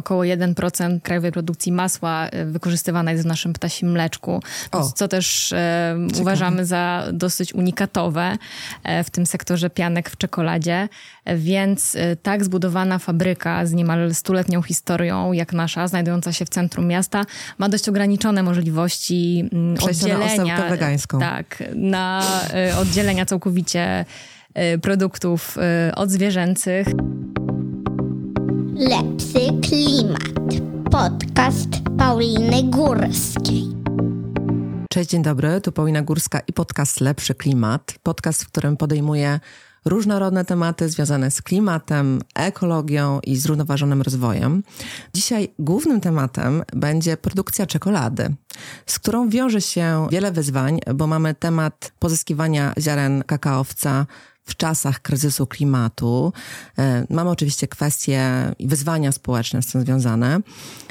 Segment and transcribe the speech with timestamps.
[0.00, 4.42] około 1% krajowej produkcji masła wykorzystywana jest w naszym ptasim mleczku,
[4.72, 5.54] o, co też
[6.20, 8.38] uważamy za dosyć unikatowe
[9.04, 10.88] w tym sektorze pianek w czekoladzie.
[11.36, 17.24] Więc tak zbudowana fabryka z niemal stuletnią historią, jak nasza, znajdująca się w centrum miasta,
[17.58, 20.58] ma dość ograniczone możliwości mm, oddzielenia.
[20.58, 21.18] Na wegańską.
[21.18, 22.22] Tak, na
[22.80, 24.04] oddzielenia całkowicie
[24.82, 25.58] produktów
[25.94, 26.86] odzwierzęcych.
[28.80, 30.62] Lepszy klimat.
[30.90, 31.68] Podcast
[31.98, 33.64] Pauliny Górskiej.
[34.90, 35.60] Cześć, dzień dobry.
[35.60, 37.94] Tu Paulina Górska i podcast Lepszy Klimat.
[38.02, 39.40] Podcast, w którym podejmuję
[39.84, 44.62] różnorodne tematy związane z klimatem, ekologią i zrównoważonym rozwojem.
[45.14, 48.34] Dzisiaj głównym tematem będzie produkcja czekolady,
[48.86, 54.06] z którą wiąże się wiele wyzwań, bo mamy temat pozyskiwania ziaren kakaowca
[54.50, 56.32] w czasach kryzysu klimatu.
[56.78, 58.22] E, mamy oczywiście kwestie
[58.58, 60.40] i wyzwania społeczne z tym związane.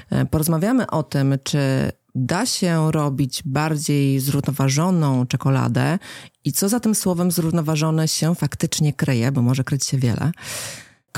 [0.09, 1.59] E, porozmawiamy o tym, czy
[2.15, 5.99] da się robić bardziej zrównoważoną czekoladę
[6.45, 10.31] i co za tym słowem zrównoważone się faktycznie kryje, bo może kryć się wiele.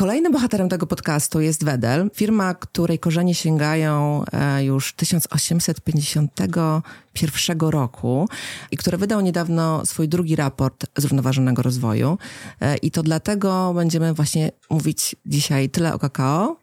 [0.02, 8.30] Kolejnym bohaterem tego podcastu jest Wedel, firma, której korzenie sięgają e, już 1851 roku
[8.72, 12.18] i który wydał niedawno swój drugi raport zrównoważonego rozwoju.
[12.62, 16.58] E, I to dlatego będziemy właśnie mówić dzisiaj tyle o kakao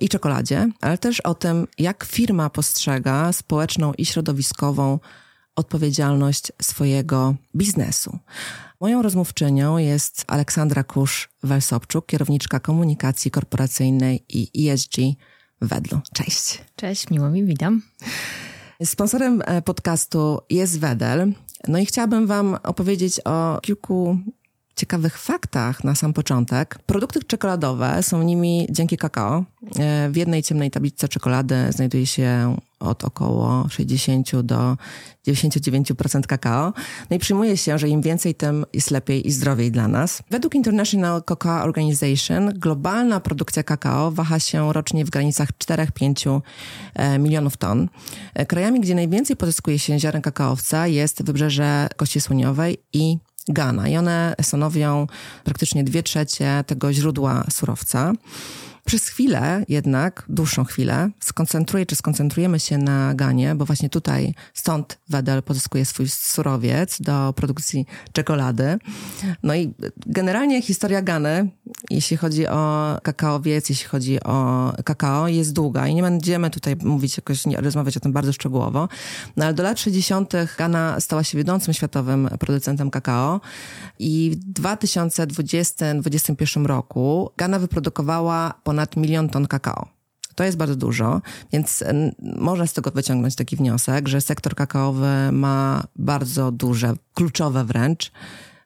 [0.00, 4.98] i czekoladzie, ale też o tym, jak firma postrzega społeczną i środowiskową
[5.56, 8.18] odpowiedzialność swojego biznesu.
[8.80, 14.96] Moją rozmówczynią jest Aleksandra Kusz-Welsobczuk, kierowniczka komunikacji korporacyjnej i ESG
[15.60, 16.00] Wedlu.
[16.12, 16.64] Cześć.
[16.76, 17.82] Cześć, miło mi, witam.
[18.84, 21.32] Sponsorem e, podcastu jest Wedel.
[21.68, 24.18] No i chciałabym Wam opowiedzieć o kilku
[24.76, 26.78] ciekawych faktach na sam początek.
[26.86, 29.44] Produkty czekoladowe są nimi dzięki kakao.
[29.78, 34.76] E, w jednej ciemnej tablicy czekolady znajduje się od około 60 do
[35.26, 36.72] 99% kakao.
[37.10, 40.22] No i przyjmuje się, że im więcej, tym jest lepiej i zdrowiej dla nas.
[40.30, 46.40] Według International Cocoa Organization globalna produkcja kakao waha się rocznie w granicach 4-5
[46.94, 47.88] e, milionów ton.
[48.34, 53.18] E, krajami, gdzie najwięcej pozyskuje się ziaren kakaowca jest wybrzeże Kości Słoniowej i
[53.48, 55.06] Ghana i one stanowią
[55.44, 58.12] praktycznie dwie trzecie tego źródła surowca.
[58.84, 64.98] Przez chwilę jednak, dłuższą chwilę, skoncentruję, czy skoncentrujemy się na Ganie, bo właśnie tutaj, stąd
[65.08, 68.78] Wedel pozyskuje swój surowiec do produkcji czekolady.
[69.42, 69.74] No i
[70.06, 71.50] generalnie historia Gany,
[71.90, 77.16] jeśli chodzi o kakaowiec, jeśli chodzi o kakao, jest długa i nie będziemy tutaj mówić
[77.16, 78.88] jakoś, nie, rozmawiać o tym bardzo szczegółowo,
[79.36, 80.32] no ale do lat 60.
[80.58, 83.40] Gana stała się wiodącym światowym producentem kakao
[83.98, 89.88] i w 2020-2021 roku Gana wyprodukowała ponad ponad milion ton kakao.
[90.34, 91.20] To jest bardzo dużo,
[91.52, 91.84] więc
[92.22, 98.12] można z tego wyciągnąć taki wniosek, że sektor kakaowy ma bardzo duże, kluczowe wręcz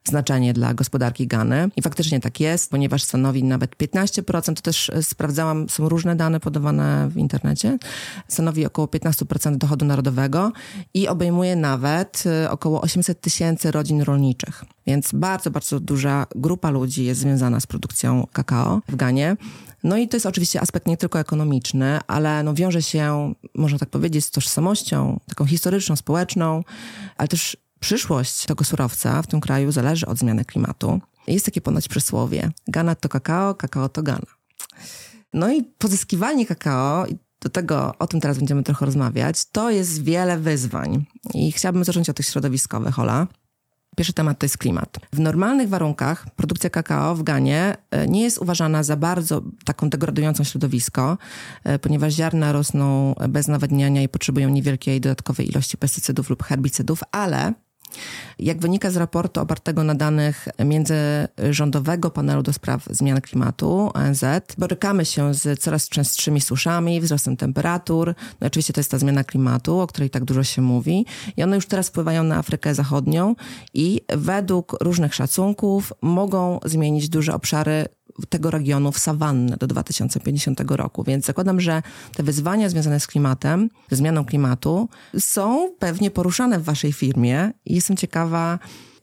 [0.04, 1.68] znaczenie dla gospodarki Gany.
[1.76, 6.40] I faktycznie tak jest, ponieważ stanowi nawet 15%, to też e, sprawdzałam, są różne dane
[6.40, 7.78] podawane w internecie,
[8.28, 10.52] stanowi około 15% dochodu narodowego
[10.94, 14.64] i obejmuje nawet e, około 800 tysięcy rodzin rolniczych.
[14.86, 19.36] Więc bardzo, bardzo duża grupa ludzi jest związana z produkcją kakao w Ganie.
[19.84, 23.90] No i to jest oczywiście aspekt nie tylko ekonomiczny, ale no wiąże się, można tak
[23.90, 26.64] powiedzieć, z tożsamością taką historyczną, społeczną,
[27.16, 31.00] ale też przyszłość tego surowca w tym kraju zależy od zmiany klimatu.
[31.26, 34.26] Jest takie ponoć przysłowie: Gana to kakao, kakao to Gana.
[35.32, 37.06] No i pozyskiwanie kakao,
[37.40, 41.04] do tego o tym teraz będziemy trochę rozmawiać, to jest wiele wyzwań.
[41.34, 43.26] I chciałabym zacząć od tych środowiskowych, Ola.
[43.98, 44.98] Pierwszy temat to jest klimat.
[45.12, 50.44] W normalnych warunkach produkcja kakao w Ganie e, nie jest uważana za bardzo taką degradującą
[50.44, 51.18] środowisko,
[51.64, 57.52] e, ponieważ ziarna rosną bez nawadniania i potrzebują niewielkiej dodatkowej ilości pestycydów lub herbicydów, ale
[58.38, 64.24] jak wynika z raportu opartego na danych międzyrządowego panelu do spraw zmian klimatu ONZ,
[64.58, 68.14] borykamy się z coraz częstszymi suszami, wzrostem temperatur.
[68.40, 71.56] No oczywiście to jest ta zmiana klimatu, o której tak dużo się mówi i one
[71.56, 73.34] już teraz wpływają na Afrykę Zachodnią
[73.74, 77.86] i według różnych szacunków mogą zmienić duże obszary
[78.26, 81.04] tego regionu w sawannę do 2050 roku.
[81.04, 81.82] Więc zakładam, że
[82.14, 84.88] te wyzwania związane z klimatem, ze zmianą klimatu
[85.18, 88.58] są pewnie poruszane w waszej firmie i jestem ciekawa,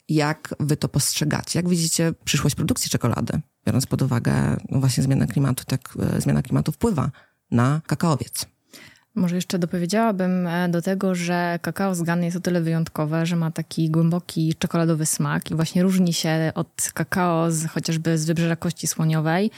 [0.10, 1.60] jak wy to postrzegacie.
[1.60, 6.42] Jak widzicie przyszłość produkcji czekolady, biorąc pod uwagę no właśnie zmianę klimatu, tak e, zmiana
[6.42, 7.12] klimatu wpływa
[7.52, 8.55] na kakaowiec.
[9.16, 13.36] Może jeszcze dopowiedziałabym e, do tego, że kakao z Gany jest o tyle wyjątkowe, że
[13.36, 18.56] ma taki głęboki czekoladowy smak i właśnie różni się od kakao z, chociażby z wybrzeża
[18.56, 19.52] Kości Słoniowej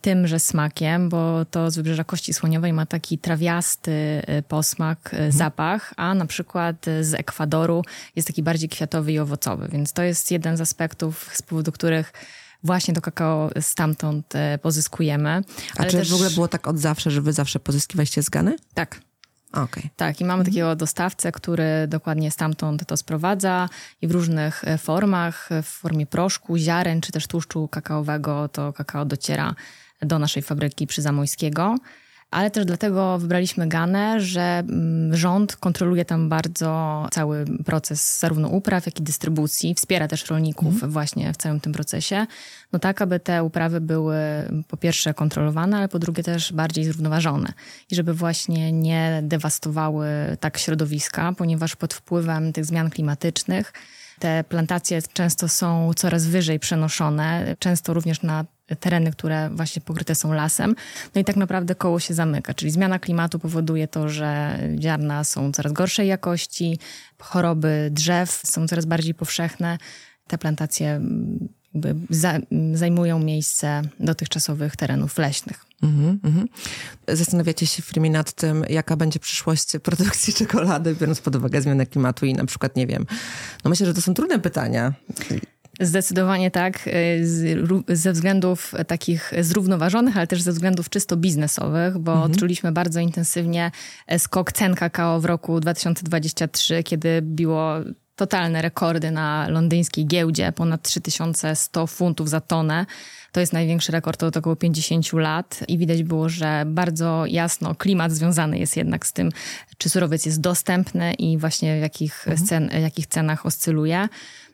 [0.00, 5.32] tymże smakiem, bo to z wybrzeża Kości Słoniowej ma taki trawiasty posmak, mhm.
[5.32, 7.82] zapach, a na przykład z Ekwadoru
[8.16, 12.12] jest taki bardziej kwiatowy i owocowy, więc to jest jeden z aspektów, z powodu których
[12.64, 15.42] właśnie to kakao stamtąd pozyskujemy.
[15.76, 16.10] A czy też...
[16.10, 18.56] w ogóle było tak od zawsze, że wy zawsze pozyskiwaliście z Gany?
[18.74, 19.00] Tak.
[19.52, 19.90] Okay.
[19.96, 20.44] Tak, i mamy mhm.
[20.44, 23.68] takiego dostawcę, który dokładnie stamtąd to sprowadza
[24.02, 29.04] i w różnych e, formach, w formie proszku, ziaren czy też tłuszczu kakaowego to kakao
[29.04, 29.54] dociera
[30.02, 31.76] do naszej fabryki przy Zamojskiego
[32.30, 38.86] ale też dlatego wybraliśmy Ganę, że mm, rząd kontroluje tam bardzo cały proces zarówno upraw,
[38.86, 40.92] jak i dystrybucji, wspiera też rolników mhm.
[40.92, 42.26] właśnie w całym tym procesie,
[42.72, 44.16] no tak, aby te uprawy były
[44.68, 47.52] po pierwsze kontrolowane, ale po drugie też bardziej zrównoważone.
[47.90, 50.06] I żeby właśnie nie dewastowały
[50.40, 53.72] tak środowiska, ponieważ pod wpływem tych zmian klimatycznych
[54.20, 58.44] te plantacje często są coraz wyżej przenoszone, często również na
[58.80, 60.74] tereny, które właśnie pokryte są lasem.
[61.14, 65.52] No i tak naprawdę koło się zamyka, czyli zmiana klimatu powoduje to, że ziarna są
[65.52, 66.78] coraz gorszej jakości,
[67.18, 69.78] choroby drzew są coraz bardziej powszechne.
[70.26, 71.00] Te plantacje
[72.10, 72.38] za,
[72.74, 75.64] zajmują miejsce dotychczasowych terenów leśnych.
[75.82, 76.44] Mm -hmm.
[77.08, 81.86] Zastanawiacie się w firmie nad tym, jaka będzie przyszłość produkcji czekolady, biorąc pod uwagę zmianę
[81.86, 83.06] klimatu i na przykład, nie wiem,
[83.64, 84.92] no myślę, że to są trudne pytania.
[85.80, 92.32] Zdecydowanie tak, y, ze względów takich zrównoważonych, ale też ze względów czysto biznesowych, bo mhm.
[92.32, 93.70] odczuliśmy bardzo intensywnie
[94.18, 97.74] skok cen kakao w roku 2023, kiedy biło
[98.20, 102.86] totalne rekordy na londyńskiej giełdzie, ponad 3100 funtów za tonę.
[103.32, 108.12] To jest największy rekord od około 50 lat i widać było, że bardzo jasno klimat
[108.12, 109.30] związany jest jednak z tym,
[109.78, 112.82] czy surowiec jest dostępny i właśnie w jakich, mhm.
[112.82, 114.08] jakich cenach oscyluje.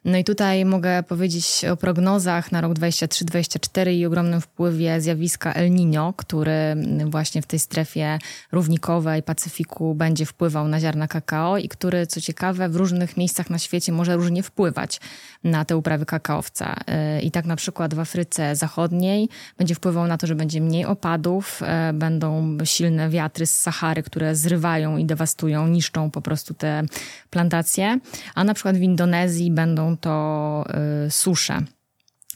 [0.07, 5.71] No i tutaj mogę powiedzieć o prognozach na rok 2023-2024 i ogromnym wpływie zjawiska El
[5.71, 6.77] Niño, który
[7.07, 8.19] właśnie w tej strefie
[8.53, 13.59] równikowej Pacyfiku będzie wpływał na ziarna kakao i który, co ciekawe, w różnych miejscach na
[13.59, 15.01] świecie może różnie wpływać
[15.45, 16.77] na te uprawy kakaowca.
[17.23, 21.63] I tak na przykład w Afryce Zachodniej będzie wpływał na to, że będzie mniej opadów,
[21.63, 26.83] e, będą silne wiatry z Sahary, które zrywają i dewastują, niszczą po prostu te
[27.31, 27.99] plantacje,
[28.35, 30.65] a na przykład w Indonezji będą to
[31.07, 31.63] y, susze.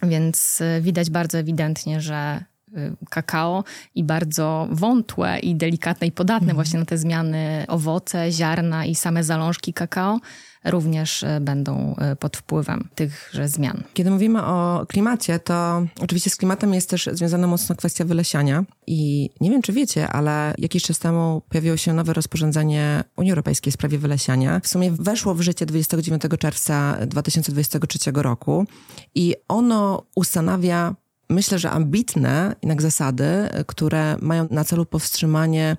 [0.03, 2.45] Więc y, widać bardzo ewidentnie, że
[3.11, 3.65] kakao
[3.95, 6.55] i bardzo wątłe i delikatne i podatne mhm.
[6.55, 10.21] właśnie na te zmiany owoce, ziarna i same zalążki kakao
[10.65, 13.83] również e, będą e, pod wpływem tychże zmian.
[13.95, 18.65] Kiedy mówimy o klimacie, to oczywiście z klimatem jest też związana mocno kwestia wylesiania.
[18.87, 23.71] I nie wiem, czy wiecie, ale jakiś czas temu pojawiło się nowe rozporządzenie Unii Europejskiej
[23.71, 24.61] w sprawie wylesiania.
[24.63, 28.67] W sumie weszło w życie 29 czerwca 2023 roku
[29.15, 30.95] i ono ustanawia
[31.31, 35.77] myślę, że ambitne jednak zasady, które mają na celu powstrzymanie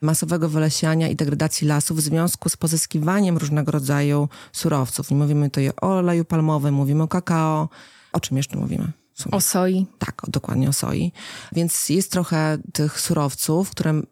[0.00, 5.10] masowego wylesiania i degradacji lasów w związku z pozyskiwaniem różnego rodzaju surowców.
[5.10, 7.68] I mówimy tutaj o oleju palmowym, mówimy o kakao.
[8.12, 9.03] O czym jeszcze mówimy?
[9.30, 9.86] O soi.
[9.98, 11.12] Tak, dokładnie o soi.
[11.52, 14.02] Więc jest trochę tych surowców, które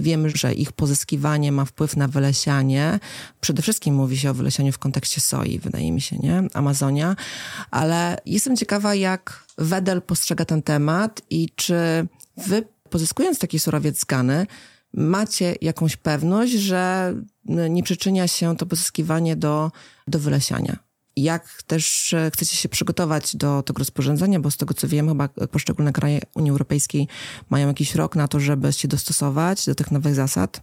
[0.00, 3.00] wiemy, że ich pozyskiwanie ma wpływ na wylesianie.
[3.40, 6.42] Przede wszystkim mówi się o wylesianiu w kontekście soi, wydaje mi się, nie?
[6.54, 7.16] Amazonia.
[7.70, 14.04] Ale jestem ciekawa, jak Wedel postrzega ten temat i czy wy, pozyskując taki surowiec z
[14.04, 14.46] Gany,
[14.94, 17.14] macie jakąś pewność, że
[17.70, 19.72] nie przyczynia się to pozyskiwanie do,
[20.08, 20.89] do wylesiania.
[21.22, 25.28] Jak też e, chcecie się przygotować do tego rozporządzenia, bo z tego co wiem, chyba
[25.28, 27.08] poszczególne kraje Unii Europejskiej
[27.50, 30.62] mają jakiś rok na to, żeby się dostosować do tych nowych zasad.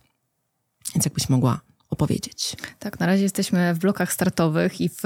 [0.96, 1.60] Więc jakbyś mogła
[1.90, 2.56] opowiedzieć.
[2.80, 5.02] Tak, na razie jesteśmy w blokach startowych i w,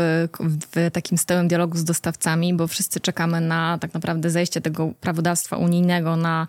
[0.76, 5.58] w, takim stałym dialogu z dostawcami, bo wszyscy czekamy na tak naprawdę zejście tego prawodawstwa
[5.58, 6.48] unijnego na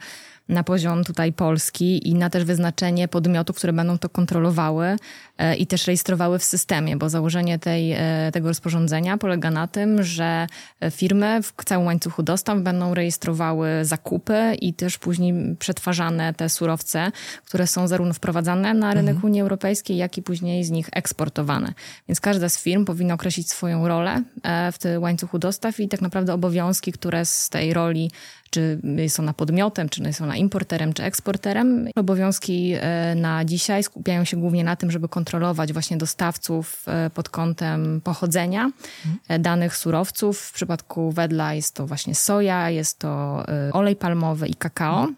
[0.52, 4.96] na poziom tutaj Polski i na też wyznaczenie podmiotów, które będą to kontrolowały
[5.38, 10.02] e, i też rejestrowały w systemie, bo założenie tej, e, tego rozporządzenia polega na tym,
[10.02, 10.46] że
[10.90, 17.12] firmy w całym łańcuchu dostaw będą rejestrowały zakupy i też później przetwarzane te surowce,
[17.44, 19.32] które są zarówno wprowadzane na rynek mhm.
[19.32, 21.74] Unii Europejskiej, jak i później z nich eksportowane.
[22.08, 26.00] Więc każda z firm powinna określić swoją rolę e, w tym łańcuchu dostaw i tak
[26.00, 28.10] naprawdę obowiązki, które z tej roli
[28.52, 31.88] czy jest ona podmiotem, czy jest ona importerem, czy eksporterem.
[31.96, 37.28] Obowiązki e, na dzisiaj skupiają się głównie na tym, żeby kontrolować właśnie dostawców e, pod
[37.28, 38.70] kątem pochodzenia
[39.06, 39.42] mhm.
[39.42, 40.40] danych surowców.
[40.40, 45.08] W przypadku wedla jest to właśnie soja, jest to olej palmowy i kakao.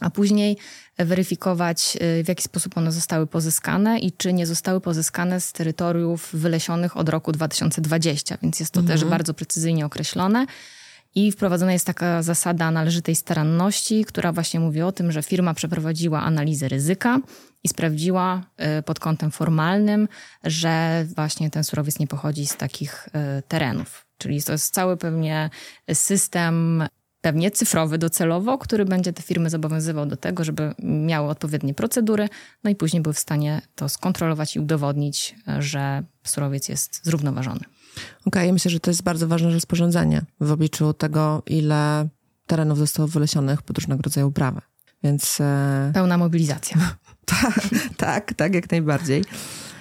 [0.00, 0.56] A później
[0.98, 6.96] weryfikować, w jaki sposób one zostały pozyskane i czy nie zostały pozyskane z terytoriów wylesionych
[6.96, 8.98] od roku 2020, więc jest to mhm.
[8.98, 10.46] też bardzo precyzyjnie określone.
[11.14, 16.22] I wprowadzona jest taka zasada należytej staranności, która właśnie mówi o tym, że firma przeprowadziła
[16.22, 17.20] analizę ryzyka
[17.64, 18.42] i sprawdziła
[18.78, 20.08] y, pod kątem formalnym,
[20.44, 24.06] że właśnie ten surowiec nie pochodzi z takich y, terenów.
[24.18, 25.50] Czyli to jest cały pewnie
[25.92, 26.84] system
[27.20, 32.28] pewnie cyfrowy docelowo, który będzie te firmy zobowiązywał do tego, żeby miały odpowiednie procedury,
[32.64, 37.60] no i później były w stanie to skontrolować i udowodnić, że surowiec jest zrównoważony.
[38.26, 42.08] Okej, okay, myślę, że to jest bardzo ważne rozporządzenie w obliczu tego, ile
[42.46, 44.60] terenów zostało wylesionych pod różnego rodzaju uprawy.
[45.04, 45.40] Więc.
[45.40, 46.76] E, Pełna mobilizacja.
[47.42, 47.60] tak,
[47.96, 49.24] tak, tak, jak najbardziej.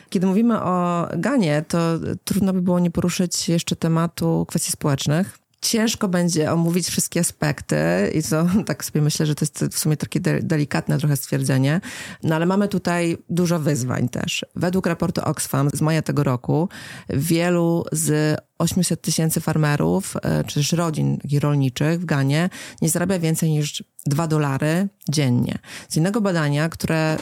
[0.10, 1.80] Kiedy mówimy o Ganie, to
[2.24, 7.75] trudno by było nie poruszyć jeszcze tematu kwestii społecznych, ciężko będzie omówić wszystkie aspekty
[8.13, 11.82] i to tak sobie myślę, że to jest w sumie takie delikatne trochę stwierdzenie,
[12.24, 14.46] no ale mamy tutaj dużo wyzwań też.
[14.56, 16.70] Według raportu Oxfam z maja tego roku
[17.10, 22.50] wielu z 800 tysięcy farmerów, e, czy też rodzin rolniczych w Ganie
[22.82, 25.60] nie zarabia więcej niż 2 dolary dziennie.
[25.89, 27.18] Z innego badania, które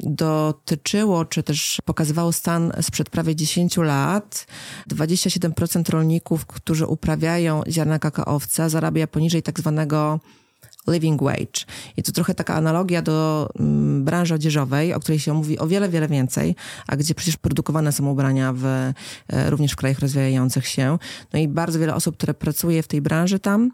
[0.00, 4.46] dotyczyło, czy też pokazywało stan sprzed prawie 10 lat,
[4.90, 10.20] 27% rolników, którzy uprawiają ziarna kakaowca, zarabia poniżej tak zwanego
[10.92, 11.66] living wage.
[11.96, 15.88] I to trochę taka analogia do mm, branży odzieżowej, o której się mówi o wiele,
[15.88, 16.56] wiele więcej,
[16.86, 18.92] a gdzie przecież produkowane są ubrania w, e,
[19.50, 20.98] również w krajach rozwijających się.
[21.32, 23.70] No i bardzo wiele osób, które pracuje w tej branży tam,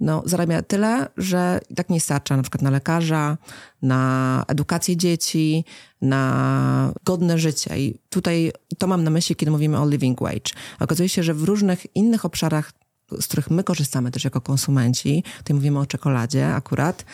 [0.00, 3.38] no, zarabia tyle, że i tak nie starcza na przykład na lekarza,
[3.82, 5.64] na edukację dzieci,
[6.02, 7.78] na godne życie.
[7.78, 10.52] I tutaj to mam na myśli, kiedy mówimy o living wage.
[10.80, 12.72] Okazuje się, że w różnych innych obszarach
[13.20, 17.04] z których my korzystamy też jako konsumenci, tutaj mówimy o czekoladzie akurat,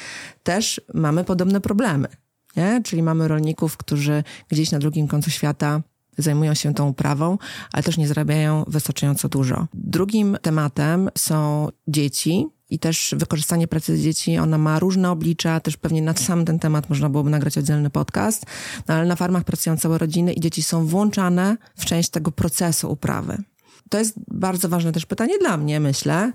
[0.43, 2.09] też mamy podobne problemy.
[2.57, 2.83] Nie?
[2.85, 5.83] Czyli mamy rolników, którzy gdzieś na drugim końcu świata
[6.19, 7.39] zajmują się tą uprawą,
[7.73, 9.67] ale też nie zarabiają wystarczająco dużo.
[9.75, 16.03] Drugim tematem są dzieci, i też wykorzystanie pracy dzieci, ona ma różne oblicza, też pewnie
[16.03, 18.47] na sam ten temat można byłoby nagrać oddzielny podcast,
[18.89, 22.93] no ale na farmach pracują całe rodziny i dzieci są włączane w część tego procesu
[22.93, 23.43] uprawy.
[23.91, 26.33] To jest bardzo ważne też pytanie dla mnie, myślę.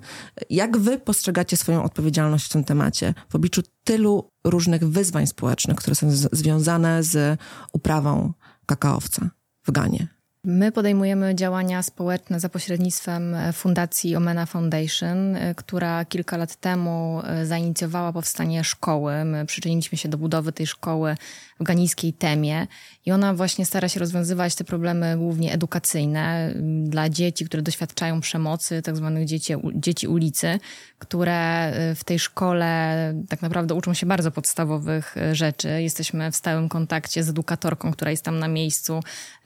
[0.50, 5.96] Jak wy postrzegacie swoją odpowiedzialność w tym temacie w obliczu tylu różnych wyzwań społecznych, które
[5.96, 7.40] są związane z
[7.74, 8.34] uprawą
[8.66, 9.30] kakaowca
[9.68, 10.08] w Ganie?
[10.44, 17.22] My podejmujemy działania społeczne za pośrednictwem e, Fundacji Omena Foundation, e, która kilka lat temu
[17.24, 19.26] e, zainicjowała powstanie szkoły.
[19.26, 21.16] My przyczyniliśmy się do budowy tej szkoły
[21.62, 22.68] w ganijskiej temie
[23.06, 26.54] i ona właśnie stara się rozwiązywać te problemy głównie edukacyjne
[26.84, 30.60] dla dzieci, które doświadczają przemocy, tak zwanych dzieci, dzieci ulicy,
[31.00, 32.96] które w tej szkole
[33.30, 35.82] tak naprawdę uczą się bardzo podstawowych rzeczy.
[35.82, 39.00] Jesteśmy w stałym kontakcie z edukatorką, która jest tam na miejscu,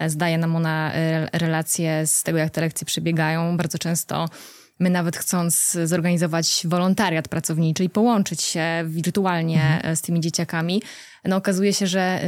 [0.08, 0.92] zdaje nam ona
[1.34, 3.58] relacje z tego, jak te lekcje przebiegają.
[3.58, 4.30] Bardzo często
[4.79, 9.96] my nawet chcąc zorganizować wolontariat pracowniczy i połączyć się wirtualnie mhm.
[9.96, 10.82] z tymi dzieciakami,
[11.27, 12.20] no okazuje się, że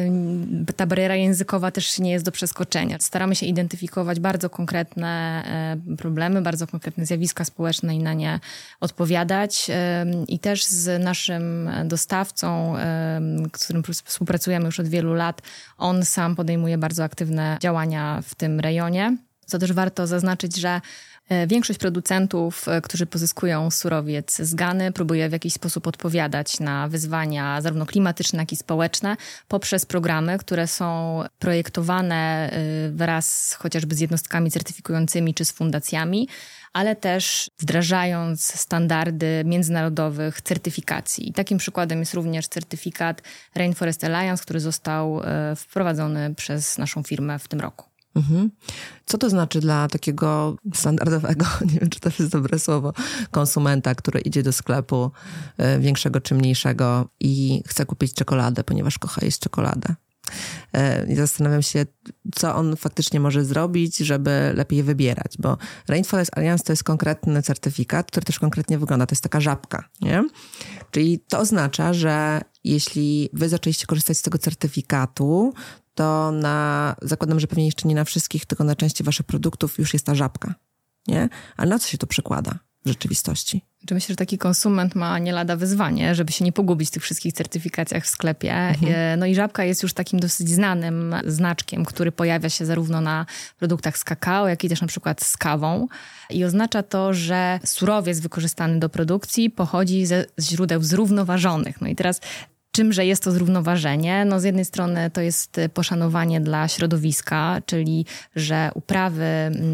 [0.70, 2.98] y, ta bariera językowa też nie jest do przeskoczenia.
[3.00, 5.44] Staramy się identyfikować bardzo konkretne
[5.88, 8.40] e, problemy, bardzo konkretne zjawiska społeczne i na nie
[8.80, 9.68] odpowiadać.
[10.28, 12.76] I też z naszym dostawcą,
[13.58, 15.42] z którym współpracujemy już od wielu lat,
[15.78, 19.18] on sam podejmuje bardzo aktywne działania w tym rejonie.
[19.46, 20.82] Co też warto zaznaczyć, że
[21.17, 21.17] E,
[21.48, 27.62] większość producentów, e, którzy pozyskują surowiec z Gany, próbuje w jakiś sposób odpowiadać na wyzwania
[27.62, 29.18] zarówno klimatyczne, jak i społeczne
[29.48, 36.28] poprzez programy, które są projektowane e, wraz chociażby z jednostkami certyfikującymi czy z fundacjami,
[36.74, 41.30] ale też wdrażając standardy międzynarodowych certyfikacji.
[41.30, 43.22] I takim przykładem jest również certyfikat
[43.56, 45.22] Rainforest Alliance, który został
[45.56, 47.97] wprowadzony przez naszą firmę w tym roku.
[48.18, 48.52] Mhm.
[49.06, 52.94] Co to znaczy dla takiego standardowego, nie wiem czy to jest dobre słowo,
[53.32, 55.12] konsumenta, który idzie do sklepu
[55.58, 59.96] e, większego czy mniejszego i chce kupić czekoladę, ponieważ kocha jeść czekoladę?
[60.74, 61.86] E, I zastanawiam się,
[62.36, 65.58] co on faktycznie może zrobić, żeby lepiej wybierać, bo
[65.88, 69.06] Rainforest Alliance to jest konkretny certyfikat, który też konkretnie wygląda.
[69.06, 70.24] To jest taka żabka, nie?
[70.92, 75.54] Czyli to oznacza, że jeśli wy zaczęliście korzystać z tego certyfikatu,
[75.98, 79.94] to na, zakładam, że pewnie jeszcze nie na wszystkich, tylko na części waszych produktów już
[79.94, 80.56] jest ta żabka,
[81.08, 81.30] nie?
[81.58, 83.62] Ale na co się to przekłada w rzeczywistości?
[83.92, 87.34] Myślę, że taki konsument ma nie lada wyzwanie, żeby się nie pogubić w tych wszystkich
[87.34, 88.54] certyfikacjach w sklepie.
[88.54, 88.94] Mhm.
[88.96, 93.26] E, no i żabka jest już takim dosyć znanym znaczkiem, który pojawia się zarówno na
[93.58, 95.88] produktach z kakao, jak i też na przykład z kawą.
[96.30, 101.82] I oznacza to, że surowiec wykorzystany do produkcji pochodzi ze źródeł zrównoważonych.
[101.82, 102.22] No i teraz
[102.78, 104.26] Czymże jest to zrównoważenie?
[104.26, 108.06] No z jednej strony to jest poszanowanie dla środowiska, czyli
[108.36, 109.26] że uprawy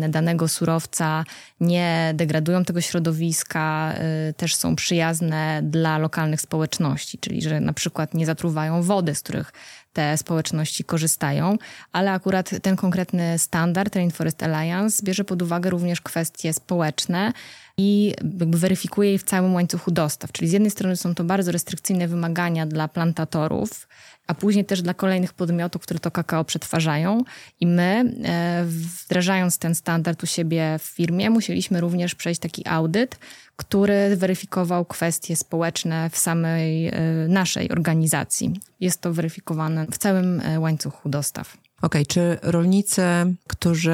[0.09, 1.25] danego surowca
[1.59, 3.93] nie degradują tego środowiska,
[4.29, 9.21] y, też są przyjazne dla lokalnych społeczności, czyli że na przykład nie zatruwają wody, z
[9.21, 9.51] których
[9.93, 11.57] te społeczności korzystają,
[11.91, 17.33] ale akurat ten konkretny standard Rainforest Alliance bierze pod uwagę również kwestie społeczne
[17.77, 20.31] i jakby weryfikuje je w całym łańcuchu dostaw.
[20.31, 23.87] Czyli z jednej strony są to bardzo restrykcyjne wymagania dla plantatorów,
[24.27, 27.23] a później też dla kolejnych podmiotów, które to kakao przetwarzają.
[27.59, 28.65] I my, e,
[29.03, 33.19] wdrażając ten standard u siebie w firmie, musieliśmy również przejść taki audyt,
[33.55, 36.93] który weryfikował kwestie społeczne w samej e,
[37.27, 38.53] naszej organizacji.
[38.79, 41.57] Jest to weryfikowane w całym e, łańcuchu dostaw.
[41.81, 43.01] Okej, okay, czy rolnicy,
[43.47, 43.93] którzy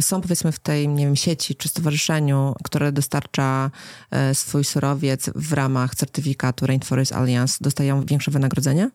[0.00, 3.70] są powiedzmy w tej, nie wiem, sieci czy stowarzyszeniu, które dostarcza
[4.32, 8.90] swój surowiec w ramach certyfikatu Rainforest Alliance, dostają większe wynagrodzenie?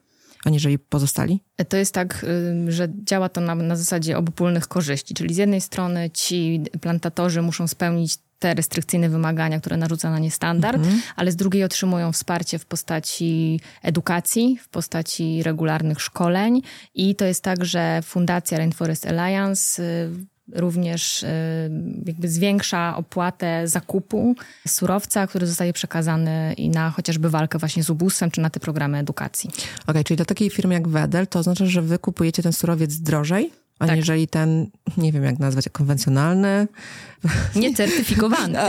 [0.45, 1.39] aniżeli pozostali?
[1.69, 2.25] To jest tak,
[2.67, 7.67] że działa to na, na zasadzie obopólnych korzyści, czyli z jednej strony ci plantatorzy muszą
[7.67, 11.01] spełnić te restrykcyjne wymagania, które narzuca na nie standard, mhm.
[11.15, 16.61] ale z drugiej otrzymują wsparcie w postaci edukacji, w postaci regularnych szkoleń
[16.93, 19.83] i to jest tak, że Fundacja Rainforest Alliance
[20.51, 21.27] również y,
[22.05, 24.35] jakby zwiększa opłatę zakupu
[24.67, 28.97] surowca, który zostaje przekazany i na chociażby walkę właśnie z ubóstwem, czy na te programy
[28.97, 29.49] edukacji.
[29.49, 32.95] Okej, okay, czyli dla takiej firmy jak Wedel to oznacza, że wy kupujecie ten surowiec
[32.95, 33.62] drożej?
[33.91, 34.31] Aniżeli tak.
[34.31, 36.67] ten, nie wiem jak nazwać, konwencjonalny.
[37.55, 38.59] Niecertyfikowany.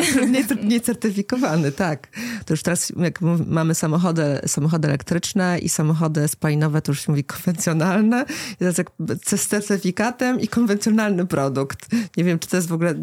[0.63, 2.09] Niecertyfikowany, tak.
[2.45, 7.25] To już teraz jak mamy samochody, samochody elektryczne i samochody spalinowe, to już się mówi
[7.25, 8.25] konwencjonalne.
[8.53, 8.91] I teraz jak
[9.25, 11.89] z certyfikatem i konwencjonalny produkt.
[12.17, 12.95] Nie wiem, czy to jest w ogóle,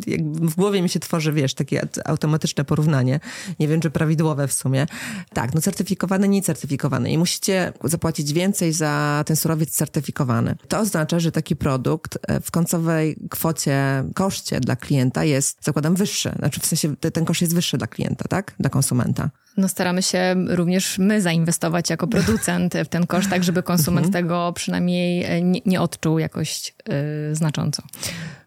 [0.41, 3.19] w głowie mi się tworzy, wiesz, takie automatyczne porównanie.
[3.59, 4.87] Nie wiem, czy prawidłowe w sumie.
[5.33, 7.11] Tak, no certyfikowany, niecertyfikowany.
[7.11, 10.55] I musicie zapłacić więcej za ten surowiec certyfikowany.
[10.67, 15.95] To oznacza, że taki produkt produkt e, w końcowej kwocie, koszcie dla klienta jest, zakładam,
[15.95, 16.31] wyższy.
[16.39, 18.53] Znaczy w sensie ten koszt jest wyższy dla klienta, tak?
[18.59, 19.29] Dla konsumenta.
[19.57, 24.23] No staramy się również my zainwestować jako producent w ten koszt, tak żeby konsument mhm.
[24.23, 27.83] tego przynajmniej e, nie, nie odczuł jakoś yy, znacząco.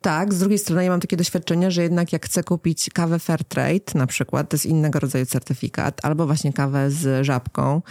[0.00, 3.94] Tak, z drugiej strony ja mam takie doświadczenie, że jednak jak chcę kupić kawę Fairtrade
[3.94, 7.82] na przykład, to jest innego rodzaju certyfikat, albo właśnie kawę z żabką,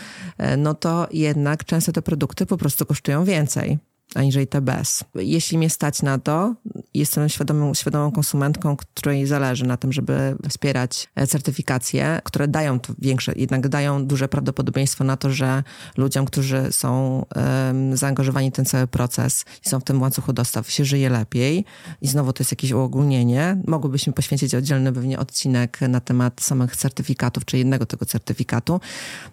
[0.57, 3.79] no to jednak często te produkty po prostu kosztują więcej
[4.15, 5.03] aniżeli te bez.
[5.15, 6.55] Jeśli mnie stać na to,
[6.93, 12.93] jestem świadomą, świadomą konsumentką, której zależy na tym, żeby wspierać e, certyfikacje, które dają to
[12.99, 15.63] większe, jednak dają duże prawdopodobieństwo na to, że
[15.97, 20.71] ludziom, którzy są um, zaangażowani w ten cały proces i są w tym łańcuchu dostaw,
[20.71, 21.65] się żyje lepiej.
[22.01, 23.57] I znowu to jest jakieś uogólnienie.
[23.67, 28.79] Mogłybyśmy poświęcić oddzielny pewnie odcinek na temat samych certyfikatów, czy jednego tego certyfikatu,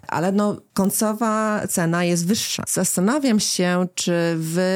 [0.07, 2.63] ale no końcowa cena jest wyższa.
[2.67, 4.70] Zastanawiam się, czy wy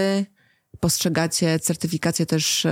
[0.80, 2.68] postrzegacie certyfikację też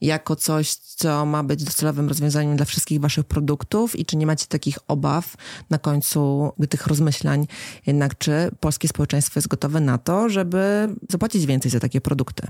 [0.00, 4.46] jako coś, co ma być docelowym rozwiązaniem dla wszystkich waszych produktów i czy nie macie
[4.46, 5.34] takich obaw
[5.70, 7.46] na końcu tych rozmyślań,
[7.86, 12.46] jednak czy polskie społeczeństwo jest gotowe na to, żeby zapłacić więcej za takie produkty?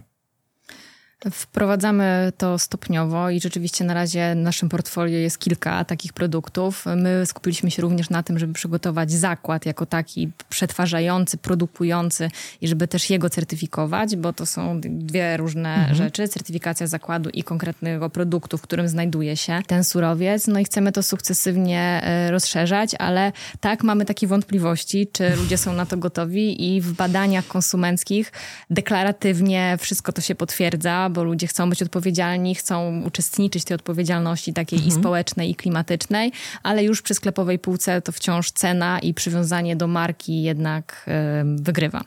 [1.32, 6.84] Wprowadzamy to stopniowo i rzeczywiście na razie w naszym portfolio jest kilka takich produktów.
[6.96, 12.88] My skupiliśmy się również na tym, żeby przygotować zakład jako taki przetwarzający, produkujący i żeby
[12.88, 15.94] też jego certyfikować, bo to są dwie różne mhm.
[15.94, 16.28] rzeczy.
[16.28, 20.46] Certyfikacja zakładu i konkretnego produktu, w którym znajduje się ten surowiec.
[20.46, 25.72] No i chcemy to sukcesywnie e, rozszerzać, ale tak mamy takie wątpliwości, czy ludzie są
[25.72, 28.32] na to gotowi i w badaniach konsumenckich
[28.70, 34.52] deklaratywnie wszystko to się potwierdza bo ludzie chcą być odpowiedzialni, chcą uczestniczyć w tej odpowiedzialności
[34.52, 34.96] takiej mhm.
[34.96, 39.86] i społecznej, i klimatycznej, ale już przy sklepowej półce to wciąż cena i przywiązanie do
[39.86, 42.04] marki jednak y, wygrywa.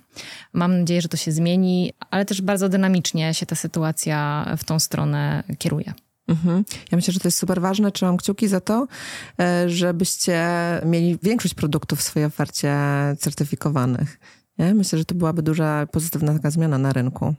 [0.54, 4.80] Mam nadzieję, że to się zmieni, ale też bardzo dynamicznie się ta sytuacja w tą
[4.80, 5.94] stronę kieruje.
[6.28, 6.64] Mhm.
[6.92, 7.92] Ja myślę, że to jest super ważne.
[7.92, 8.88] Trzymam kciuki za to,
[9.40, 10.48] e, żebyście
[10.86, 12.76] mieli większość produktów w swojej ofercie
[13.20, 14.20] certyfikowanych.
[14.58, 14.74] Nie?
[14.74, 17.36] Myślę, że to byłaby duża pozytywna taka zmiana na rynku.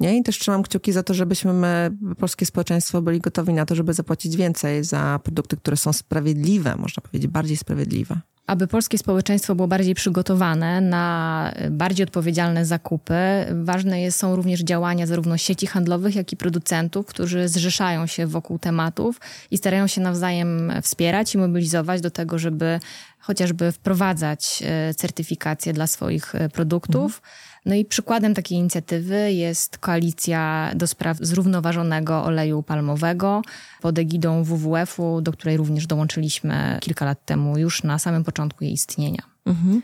[0.00, 0.18] Nie?
[0.18, 3.94] I też trzymam kciuki za to, żebyśmy my, polskie społeczeństwo, byli gotowi na to, żeby
[3.94, 8.20] zapłacić więcej za produkty, które są sprawiedliwe, można powiedzieć, bardziej sprawiedliwe.
[8.46, 13.14] Aby polskie społeczeństwo było bardziej przygotowane na bardziej odpowiedzialne zakupy,
[13.50, 18.58] ważne jest, są również działania zarówno sieci handlowych, jak i producentów, którzy zrzeszają się wokół
[18.58, 19.20] tematów
[19.50, 22.80] i starają się nawzajem wspierać i mobilizować do tego, żeby
[23.18, 27.22] chociażby wprowadzać e, certyfikacje dla swoich e, produktów.
[27.22, 33.42] Mhm no i przykładem takiej inicjatywy jest koalicja do spraw zrównoważonego oleju palmowego
[33.80, 38.72] pod egidą WWF-u, do której również dołączyliśmy kilka lat temu, już na samym początku jej
[38.72, 39.22] istnienia.
[39.46, 39.82] Mhm.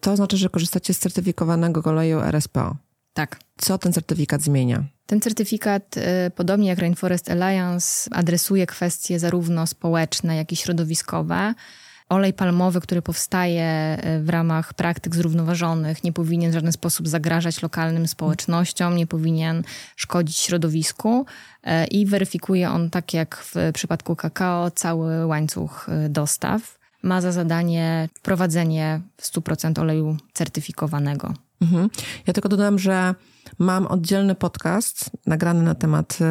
[0.00, 2.76] To znaczy, że korzystacie z certyfikowanego oleju RSPO.
[3.14, 3.40] Tak.
[3.56, 4.84] Co ten certyfikat zmienia?
[5.06, 11.54] Ten certyfikat, y, podobnie jak Rainforest Alliance, adresuje kwestie zarówno społeczne, jak i środowiskowe.
[12.08, 17.62] Olej palmowy, który powstaje y, w ramach praktyk zrównoważonych, nie powinien w żaden sposób zagrażać
[17.62, 19.62] lokalnym społecznościom, nie powinien
[19.96, 21.26] szkodzić środowisku
[21.66, 26.78] y, i weryfikuje on, tak jak w przypadku kakao, cały łańcuch dostaw.
[27.02, 31.34] Ma za zadanie wprowadzenie w 100% oleju certyfikowanego.
[31.60, 31.90] Mhm.
[32.26, 33.14] Ja tylko dodam, że
[33.58, 36.24] mam oddzielny podcast nagrany na temat e,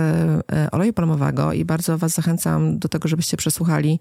[0.54, 4.00] e, oleju palmowego i bardzo Was zachęcam do tego, żebyście przesłuchali.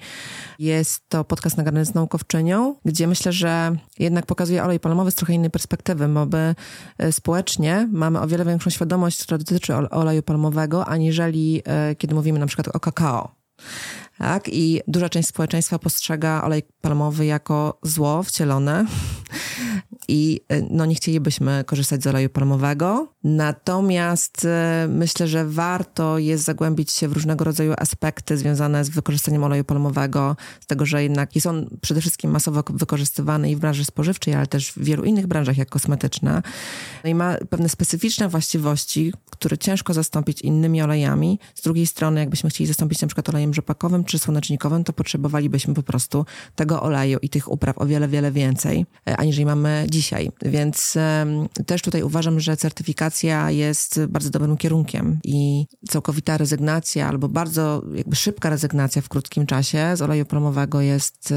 [0.58, 5.34] Jest to podcast nagrany z naukowczynią, gdzie myślę, że jednak pokazuje olej palmowy z trochę
[5.34, 6.54] innej perspektywy, bo my
[6.98, 11.62] e, społecznie mamy o wiele większą świadomość, która dotyczy oleju palmowego, aniżeli
[11.98, 13.34] kiedy mówimy na przykład o kakao.
[14.18, 14.48] Tak?
[14.48, 18.86] I duża część społeczeństwa postrzega olej palmowy jako zło wcielone
[20.08, 23.12] i y, no, nie chcielibyśmy korzystać z oleju palmowego.
[23.24, 29.44] Natomiast y, myślę, że warto jest zagłębić się w różnego rodzaju aspekty związane z wykorzystaniem
[29.44, 33.84] oleju palmowego, z tego, że jednak jest on przede wszystkim masowo wykorzystywany i w branży
[33.84, 36.42] spożywczej, ale też w wielu innych branżach, jak kosmetyczna.
[37.04, 41.38] No i ma pewne specyficzne właściwości, które ciężko zastąpić innymi olejami.
[41.54, 45.82] Z drugiej strony, jakbyśmy chcieli zastąpić na przykład olejem rzepakowym czy słonecznikowym, to potrzebowalibyśmy po
[45.82, 50.30] prostu tego oleju i tych upraw o wiele, wiele więcej, e, aniżeli mamy dzisiaj.
[50.42, 50.94] Więc
[51.66, 58.16] też tutaj uważam, że certyfikacja jest bardzo dobrym kierunkiem i całkowita rezygnacja albo bardzo jakby
[58.16, 61.34] szybka rezygnacja w krótkim czasie z oleju palmowego jest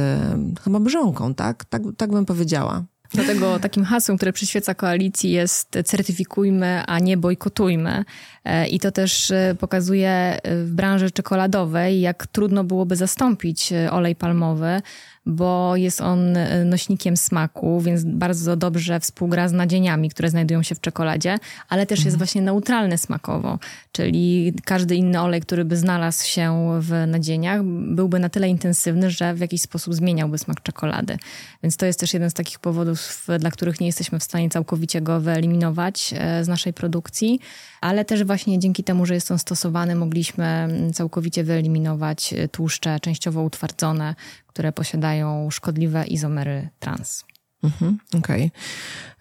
[0.63, 1.65] chyba brzonką, tak?
[1.65, 2.86] Tak, tak bym powiedziała.
[3.13, 8.04] Dlatego takim hasłem, które przyświeca koalicji jest certyfikujmy, a nie bojkotujmy.
[8.45, 14.15] E, I to też e, pokazuje w branży czekoladowej, jak trudno byłoby zastąpić e, olej
[14.15, 14.82] palmowy
[15.30, 20.76] bo jest on e, nośnikiem smaku, więc bardzo dobrze współgra z nadzieniami, które znajdują się
[20.76, 21.39] w czekoladzie,
[21.70, 22.18] ale też jest mhm.
[22.18, 23.60] właśnie neutralny smakowo,
[23.92, 29.34] czyli każdy inny olej, który by znalazł się w nadzieniach, byłby na tyle intensywny, że
[29.34, 31.18] w jakiś sposób zmieniałby smak czekolady.
[31.63, 35.02] Więc to jest też jeden z takich powodów, dla których nie jesteśmy w stanie całkowicie
[35.02, 37.39] go wyeliminować e, z naszej produkcji,
[37.82, 43.44] ale też właśnie dzięki temu, że jest on stosowany, mogliśmy całkowicie wyeliminować e, tłuszcze częściowo
[43.44, 44.15] utwardzone,
[44.48, 47.26] które posiadają szkodliwe izomery trans.
[47.63, 48.52] Mhm, Okej.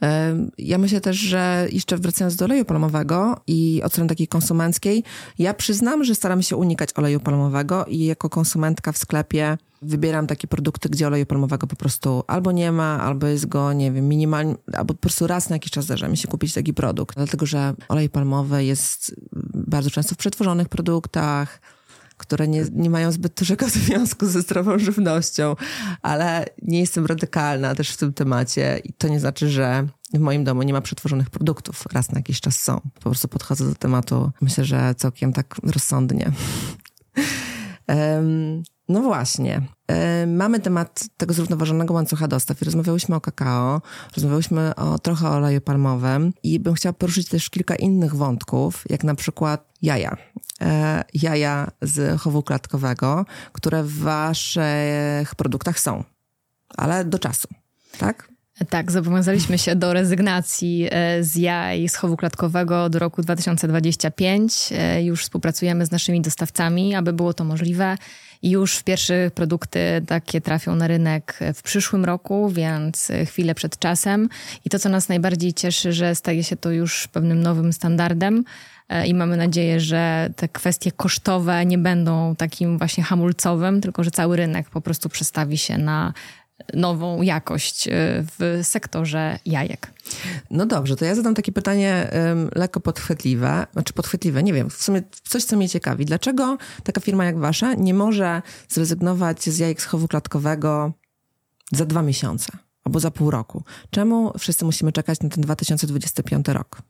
[0.00, 0.50] Okay.
[0.58, 5.04] Ja myślę też, że jeszcze wracając do oleju palmowego i od strony takiej konsumenckiej,
[5.38, 10.48] ja przyznam, że staram się unikać oleju palmowego i jako konsumentka w sklepie wybieram takie
[10.48, 14.54] produkty, gdzie oleju palmowego po prostu albo nie ma, albo jest go, nie wiem, minimalnie,
[14.72, 17.16] albo po prostu raz na jakiś czas zdarza mi się kupić taki produkt.
[17.16, 19.14] Dlatego, że olej palmowy jest
[19.54, 21.60] bardzo często w przetworzonych produktach,
[22.18, 25.56] które nie, nie mają zbyt dużego związku ze zdrową żywnością,
[26.02, 30.44] ale nie jestem radykalna też w tym temacie i to nie znaczy, że w moim
[30.44, 31.84] domu nie ma przetworzonych produktów.
[31.92, 32.80] Raz na jakiś czas są.
[32.94, 36.32] Po prostu podchodzę do tematu, myślę, że całkiem tak rozsądnie.
[37.88, 39.62] um, no właśnie.
[40.26, 43.82] Mamy temat tego zrównoważonego łańcucha dostaw i rozmawiałyśmy o kakao,
[44.16, 49.04] rozmawiałyśmy o trochę o oleju palmowym i bym chciała poruszyć też kilka innych wątków, jak
[49.04, 50.16] na przykład jaja.
[50.60, 56.04] E, jaja z chowu klatkowego, które w waszych produktach są,
[56.76, 57.48] ale do czasu,
[57.98, 58.28] tak?
[58.64, 64.52] Tak, zobowiązaliśmy się do rezygnacji e, z jaj z chowu klatkowego do roku 2025.
[64.72, 67.96] E, już współpracujemy z naszymi dostawcami, aby było to możliwe.
[68.42, 74.28] Już pierwsze produkty takie trafią na rynek w przyszłym roku, więc chwilę przed czasem.
[74.64, 78.44] I to, co nas najbardziej cieszy, że staje się to już pewnym nowym standardem
[78.88, 84.10] e, i mamy nadzieję, że te kwestie kosztowe nie będą takim właśnie hamulcowym, tylko że
[84.10, 86.12] cały rynek po prostu przestawi się na
[86.74, 87.90] nową jakość e,
[88.38, 89.92] w sektorze jajek.
[90.50, 94.82] No dobrze, to ja zadam takie pytanie um, lekko podchwytliwe, znaczy podchwytliwe, nie wiem, w
[94.82, 96.04] sumie coś, co mnie ciekawi.
[96.04, 100.92] Dlaczego taka firma jak wasza nie może zrezygnować z jajek z chowu klatkowego
[101.72, 102.67] za dwa miesiące?
[102.88, 103.62] Albo za pół roku.
[103.90, 106.82] Czemu wszyscy musimy czekać na ten 2025 rok?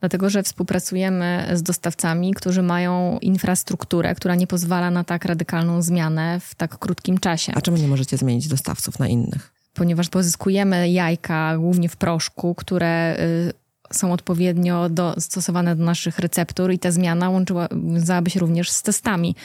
[0.00, 6.40] Dlatego, że współpracujemy z dostawcami, którzy mają infrastrukturę, która nie pozwala na tak radykalną zmianę
[6.40, 7.52] w tak krótkim czasie.
[7.54, 9.52] A czemu nie możecie zmienić dostawców na innych?
[9.74, 13.52] Ponieważ pozyskujemy jajka głównie w proszku, które y,
[13.92, 19.36] są odpowiednio dostosowane do naszych receptur i ta zmiana łączyła, wiązałaby się również z testami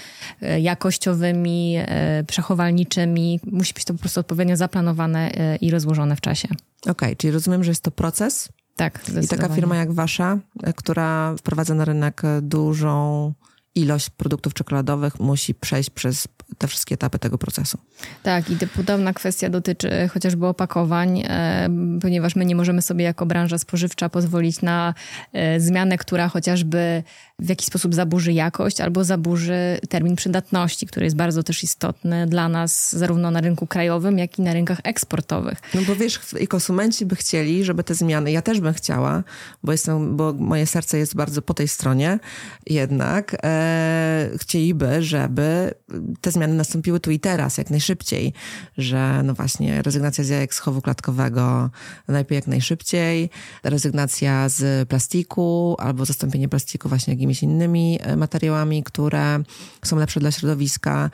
[0.41, 3.39] e, jakościowymi, e, przechowalniczymi.
[3.51, 6.47] Musi być to po prostu odpowiednio zaplanowane e, i rozłożone w czasie.
[6.81, 8.49] Okej, okay, czyli rozumiem, że jest to proces?
[8.75, 10.37] Tak, I taka firma jak wasza,
[10.75, 13.33] która wprowadza na rynek dużą
[13.75, 17.77] ilość produktów czekoladowych musi przejść przez te wszystkie etapy tego procesu.
[18.23, 21.69] Tak, i podobna kwestia dotyczy chociażby opakowań, e,
[22.01, 24.93] ponieważ my nie możemy sobie jako branża spożywcza pozwolić na
[25.33, 27.03] e, zmianę, która chociażby
[27.39, 32.49] w jakiś sposób zaburzy jakość albo zaburzy termin przydatności, który jest bardzo też istotny dla
[32.49, 35.61] nas zarówno na rynku krajowym, jak i na rynkach eksportowych.
[35.73, 39.23] No bo wiesz, i konsumenci by chcieli, żeby te zmiany, ja też bym chciała,
[39.63, 42.19] bo, jestem, bo moje serce jest bardzo po tej stronie,
[42.67, 45.73] jednak e, chcieliby, żeby
[46.21, 48.33] te zmiany nastąpiły tu i teraz, jak najszybciej,
[48.77, 51.69] że no właśnie rezygnacja z jajek z chowu klatkowego
[52.07, 53.29] najpierw jak najszybciej,
[53.63, 59.43] rezygnacja z plastiku albo zastąpienie plastiku właśnie jakimiś innymi e, materiałami, które
[59.85, 61.09] są lepsze dla środowiska.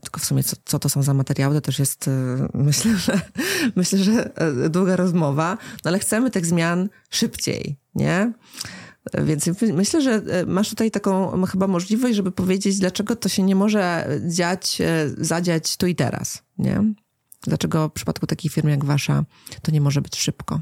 [0.00, 3.20] Tylko w sumie co, co to są za materiały, to też jest e, myślę, że
[3.76, 8.32] myślę, że e, długa rozmowa, no ale chcemy tych zmian szybciej, nie?
[9.24, 14.08] Więc myślę, że masz tutaj taką chyba możliwość, żeby powiedzieć, dlaczego to się nie może
[14.28, 14.78] dziać,
[15.18, 16.94] zadziać tu i teraz, nie?
[17.42, 19.24] Dlaczego w przypadku takiej firmy jak wasza
[19.62, 20.60] to nie może być szybko?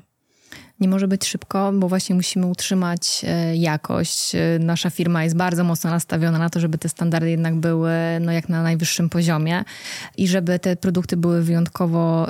[0.81, 4.35] Nie może być szybko, bo właśnie musimy utrzymać e, jakość.
[4.35, 8.33] E, nasza firma jest bardzo mocno nastawiona na to, żeby te standardy jednak były no,
[8.33, 9.64] jak na najwyższym poziomie
[10.17, 12.27] i żeby te produkty były wyjątkowo,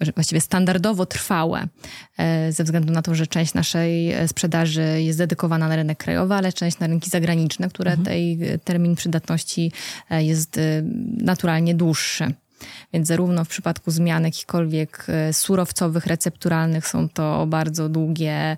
[0.00, 1.68] e, właściwie standardowo trwałe,
[2.50, 6.78] ze względu na to, że część naszej sprzedaży jest dedykowana na rynek krajowy, ale część
[6.78, 8.06] na rynki zagraniczne, które mhm.
[8.06, 9.72] tej termin przydatności
[10.10, 10.60] jest
[11.20, 12.32] naturalnie dłuższy.
[12.92, 18.56] Więc zarówno w przypadku zmian jakichkolwiek e, surowcowych, recepturalnych są to bardzo długie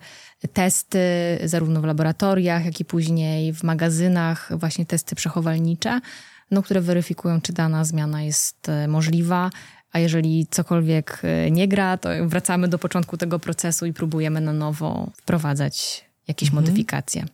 [0.53, 0.99] testy,
[1.45, 6.01] zarówno w laboratoriach, jak i później w magazynach, właśnie testy przechowalnicze,
[6.51, 9.51] no, które weryfikują, czy dana zmiana jest e, możliwa.
[9.93, 14.53] A jeżeli cokolwiek e, nie gra, to wracamy do początku tego procesu i próbujemy na
[14.53, 16.65] nowo wprowadzać jakieś mhm.
[16.65, 17.25] modyfikacje.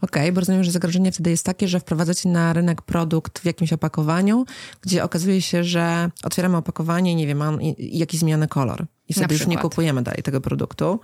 [0.00, 3.44] Okej, okay, bo rozumiem, że zagrożenie wtedy jest takie, że wprowadzacie na rynek produkt w
[3.44, 4.44] jakimś opakowaniu,
[4.80, 8.86] gdzie okazuje się, że otwieramy opakowanie i nie wiem, ma jakiś zmieniony kolor.
[9.08, 11.00] I wtedy już nie kupujemy dalej tego produktu.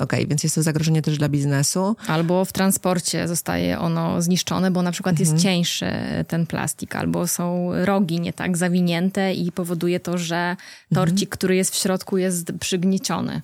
[0.00, 1.96] Okej, okay, więc jest to zagrożenie też dla biznesu.
[2.06, 5.30] Albo w transporcie zostaje ono zniszczone, bo na przykład mhm.
[5.30, 5.86] jest cieńszy
[6.28, 10.56] ten plastik, albo są rogi nie tak zawinięte i powoduje to, że
[10.94, 11.30] torcik, mhm.
[11.30, 13.42] który jest w środku jest przygnieciony.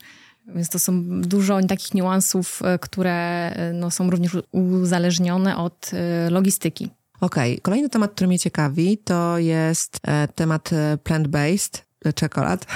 [0.54, 6.30] Więc to są dużo takich niuansów, e, które e, no, są również uzależnione od e,
[6.30, 6.90] logistyki.
[7.20, 7.62] Okej, okay.
[7.62, 10.00] kolejny temat, który mnie ciekawi, to jest
[10.35, 10.70] temat
[11.04, 11.82] plant-based
[12.14, 12.66] czekolad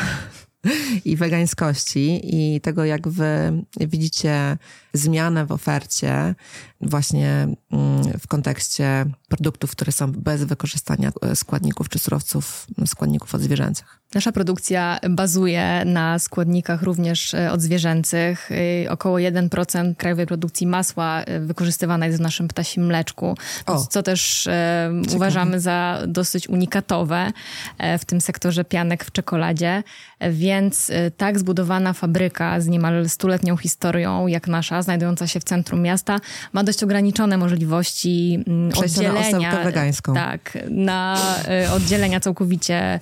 [1.04, 4.58] i wegańskości i tego, jak wy widzicie
[4.92, 6.34] zmianę w ofercie
[6.80, 14.00] właśnie mm, w kontekście produktów, które są bez wykorzystania składników czy surowców, składników odzwierzęcych.
[14.14, 18.50] Nasza produkcja bazuje na składnikach również e, odzwierzęcych.
[18.84, 24.02] E, około 1% krajowej produkcji masła e, wykorzystywana jest w naszym ptasim mleczku, o, co
[24.02, 24.48] też
[25.14, 27.32] uważamy za dosyć unikatowe
[27.98, 29.82] w tym sektorze pianek w czekoladzie.
[30.30, 36.20] Więc tak zbudowana fabryka z niemal stuletnią historią jak nasza, znajdująca się w centrum miasta,
[36.52, 39.52] ma dość ograniczone możliwości mm, oddzielenia.
[39.52, 40.14] Na wegańską.
[40.14, 41.18] Tak, na
[41.74, 43.00] oddzielenia całkowicie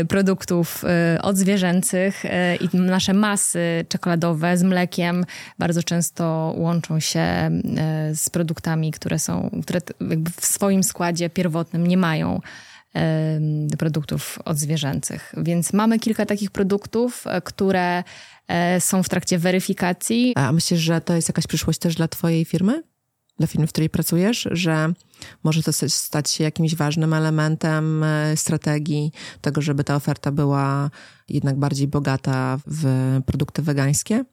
[0.00, 0.84] Y, produktów
[1.16, 5.24] y, odzwierzęcych y, i nasze masy czekoladowe z mlekiem
[5.58, 7.50] bardzo często łączą się
[8.14, 9.80] z produktami, które są, które
[10.40, 12.40] w swoim składzie pierwotnym nie mają
[13.78, 15.34] produktów odzwierzęcych.
[15.36, 18.04] Więc mamy kilka takich produktów, które
[18.80, 20.32] są w trakcie weryfikacji.
[20.36, 22.82] A myślisz, że to jest jakaś przyszłość też dla Twojej firmy?
[23.38, 24.92] Dla firmy, w której pracujesz, że
[25.44, 30.90] może to stać się jakimś ważnym elementem e, strategii tego, żeby ta oferta była
[31.28, 34.24] jednak bardziej bogata w produkty wegańskie.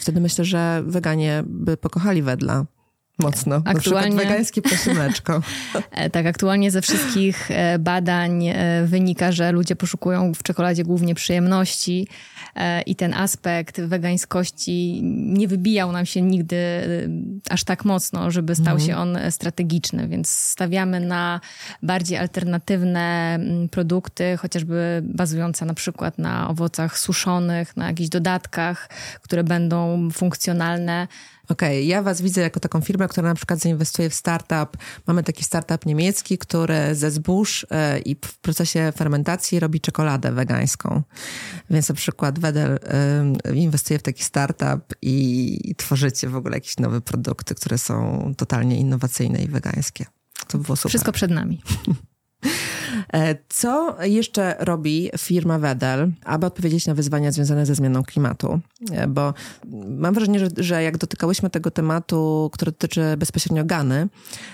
[0.00, 2.64] Wtedy myślę, że weganie by pokochali wedla
[3.18, 3.62] mocno.
[3.64, 4.16] Aktualnie...
[4.16, 5.40] Na wegańskie posimeczko.
[5.90, 8.44] E, tak, aktualnie ze wszystkich e, badań
[8.84, 12.08] wynika, że ludzie poszukują w czekoladzie głównie przyjemności
[12.86, 16.56] i ten aspekt wegańskości nie wybijał nam się nigdy
[17.50, 18.80] aż tak mocno, żeby stał mhm.
[18.80, 21.40] się on strategiczny, więc stawiamy na
[21.82, 23.38] bardziej alternatywne
[23.70, 28.88] produkty, chociażby bazujące na przykład na owocach suszonych, na jakichś dodatkach,
[29.22, 31.08] które będą funkcjonalne
[31.48, 34.76] Okej, okay, ja was widzę jako taką firmę, która na przykład zainwestuje w startup.
[35.06, 41.02] Mamy taki startup niemiecki, który ze zbóż e, i w procesie fermentacji robi czekoladę wegańską.
[41.70, 42.78] Więc na przykład Wedel
[43.44, 48.76] e, inwestuje w taki startup i tworzycie w ogóle jakieś nowe produkty, które są totalnie
[48.76, 50.06] innowacyjne i wegańskie.
[50.48, 50.90] To było super.
[50.90, 51.62] Wszystko przed nami.
[53.12, 58.60] E, co jeszcze robi firma Wedel, aby odpowiedzieć na wyzwania związane ze zmianą klimatu?
[58.92, 59.34] E, bo
[59.88, 64.08] mam wrażenie, że, że jak dotykałyśmy tego tematu, który dotyczy bezpośrednio Gany,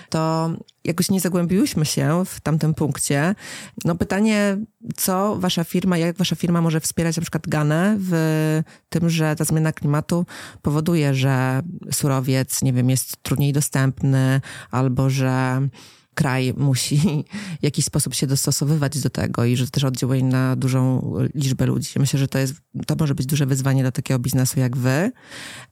[0.09, 0.49] to
[0.83, 3.35] jakoś nie zagłębiłyśmy się w tamtym punkcie.
[3.85, 4.57] No pytanie,
[4.95, 8.13] co wasza firma, jak wasza firma może wspierać na przykład Ganę w
[8.89, 10.25] tym, że ta zmiana klimatu
[10.61, 14.41] powoduje, że surowiec, nie wiem, jest trudniej dostępny
[14.71, 15.61] albo że
[16.15, 16.97] kraj musi
[17.61, 21.89] w jakiś sposób się dostosowywać do tego i że też oddziałuje na dużą liczbę ludzi.
[21.99, 22.53] Myślę, że to, jest,
[22.87, 25.11] to może być duże wyzwanie dla takiego biznesu jak wy,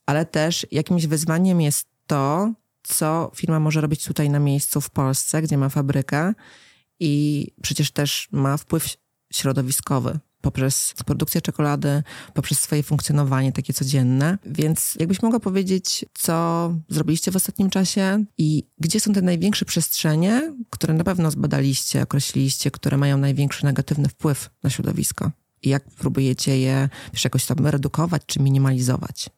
[0.05, 2.53] ale też jakimś wyzwaniem jest to,
[2.83, 6.33] co firma może robić tutaj na miejscu w Polsce, gdzie ma fabrykę
[6.99, 8.87] i przecież też ma wpływ
[9.33, 12.03] środowiskowy poprzez produkcję czekolady,
[12.33, 14.37] poprzez swoje funkcjonowanie takie codzienne.
[14.45, 20.53] Więc jakbyś mogła powiedzieć, co zrobiliście w ostatnim czasie i gdzie są te największe przestrzenie,
[20.69, 25.31] które na pewno zbadaliście, określiliście, które mają największy negatywny wpływ na środowisko?
[25.61, 29.29] I jak próbujecie je wiesz, jakoś tam redukować czy minimalizować?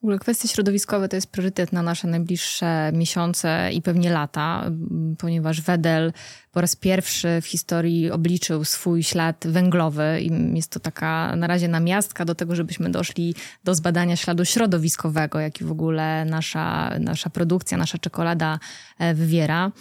[0.00, 4.70] W ogóle kwestie środowiskowe to jest priorytet na nasze najbliższe miesiące i pewnie lata,
[5.18, 6.12] ponieważ Wedel
[6.52, 11.68] po raz pierwszy w historii obliczył swój ślad węglowy i jest to taka na razie
[11.68, 13.34] namiastka do tego, żebyśmy doszli
[13.64, 18.58] do zbadania śladu środowiskowego, jaki w ogóle nasza, nasza produkcja, nasza czekolada
[18.98, 19.72] e, wywiera.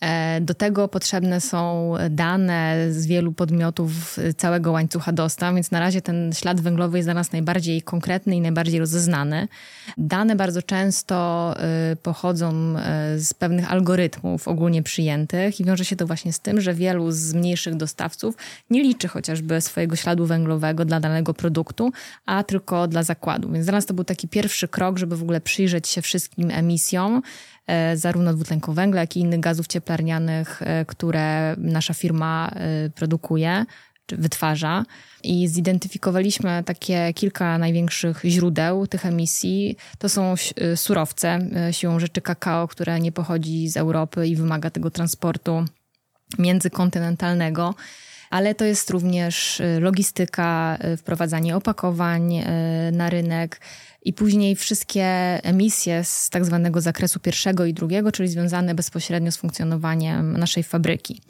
[0.00, 6.02] E, do tego potrzebne są dane z wielu podmiotów całego łańcucha dostaw, więc na razie
[6.02, 9.48] ten ślad węglowy jest dla nas najbardziej konkretny i najbardziej rozeznany.
[9.98, 16.06] Dane bardzo często e, pochodzą e, z pewnych algorytmów ogólnie przyjętych i wiąże się to
[16.06, 18.34] właśnie z tym, że wielu z mniejszych dostawców
[18.70, 21.92] nie liczy chociażby swojego śladu węglowego dla danego produktu,
[22.26, 23.52] a tylko dla zakładu.
[23.52, 27.22] Więc dla nas to był taki pierwszy krok, żeby w ogóle przyjrzeć się wszystkim emisjom,
[27.94, 33.64] zarówno dwutlenku węgla, jak i innych gazów cieplarnianych, e, które nasza firma e, produkuje
[34.06, 34.84] czy wytwarza.
[35.22, 39.76] I zidentyfikowaliśmy takie kilka największych źródeł tych emisji.
[39.98, 40.34] To są
[40.74, 41.38] surowce,
[41.70, 45.64] siłą rzeczy kakao, które nie pochodzi z Europy i wymaga tego transportu
[46.38, 47.74] międzykontynentalnego
[48.30, 52.44] ale to jest również logistyka, wprowadzanie opakowań
[52.92, 53.60] na rynek,
[54.06, 55.04] i później wszystkie
[55.42, 61.20] emisje z tak zwanego zakresu pierwszego i drugiego, czyli związane bezpośrednio z funkcjonowaniem naszej fabryki.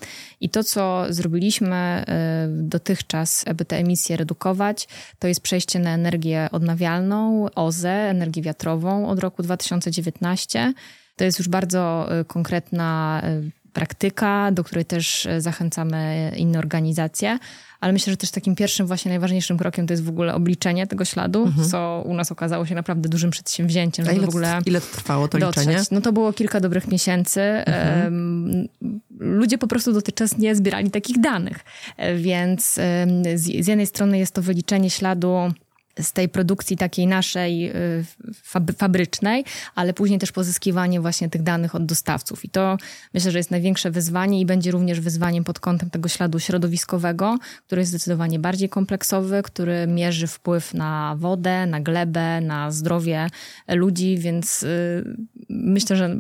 [0.41, 6.49] I to, co zrobiliśmy y, dotychczas, aby te emisje redukować, to jest przejście na energię
[6.53, 10.73] odnawialną, OZE, energię wiatrową od roku 2019.
[11.17, 17.39] To jest już bardzo y, konkretna y, praktyka, do której też zachęcamy inne organizacje
[17.81, 21.05] ale myślę, że też takim pierwszym, właśnie najważniejszym krokiem to jest w ogóle obliczenie tego
[21.05, 21.69] śladu, mhm.
[21.69, 24.09] co u nas okazało się naprawdę dużym przedsięwzięciem.
[24.09, 25.67] A ile, w ogóle ile to trwało to dotrzeć.
[25.67, 25.85] liczenie?
[25.91, 27.41] No to było kilka dobrych miesięcy.
[27.41, 28.69] Mhm.
[29.19, 31.65] Ludzie po prostu dotychczas nie zbierali takich danych,
[31.97, 32.75] e, więc
[33.35, 35.53] z jednej strony jest to wyliczenie śladu
[36.01, 38.05] z tej produkcji takiej naszej y,
[38.79, 42.45] fabrycznej, ale później też pozyskiwanie właśnie tych danych od dostawców.
[42.45, 42.77] I to
[43.15, 47.83] myślę, że jest największe wyzwanie i będzie również wyzwaniem pod kątem tego śladu środowiskowego, który
[47.83, 53.27] jest zdecydowanie bardziej kompleksowy, który mierzy wpływ na wodę, na glebę, na zdrowie
[53.69, 55.17] ludzi, więc y,
[55.49, 56.17] myślę, że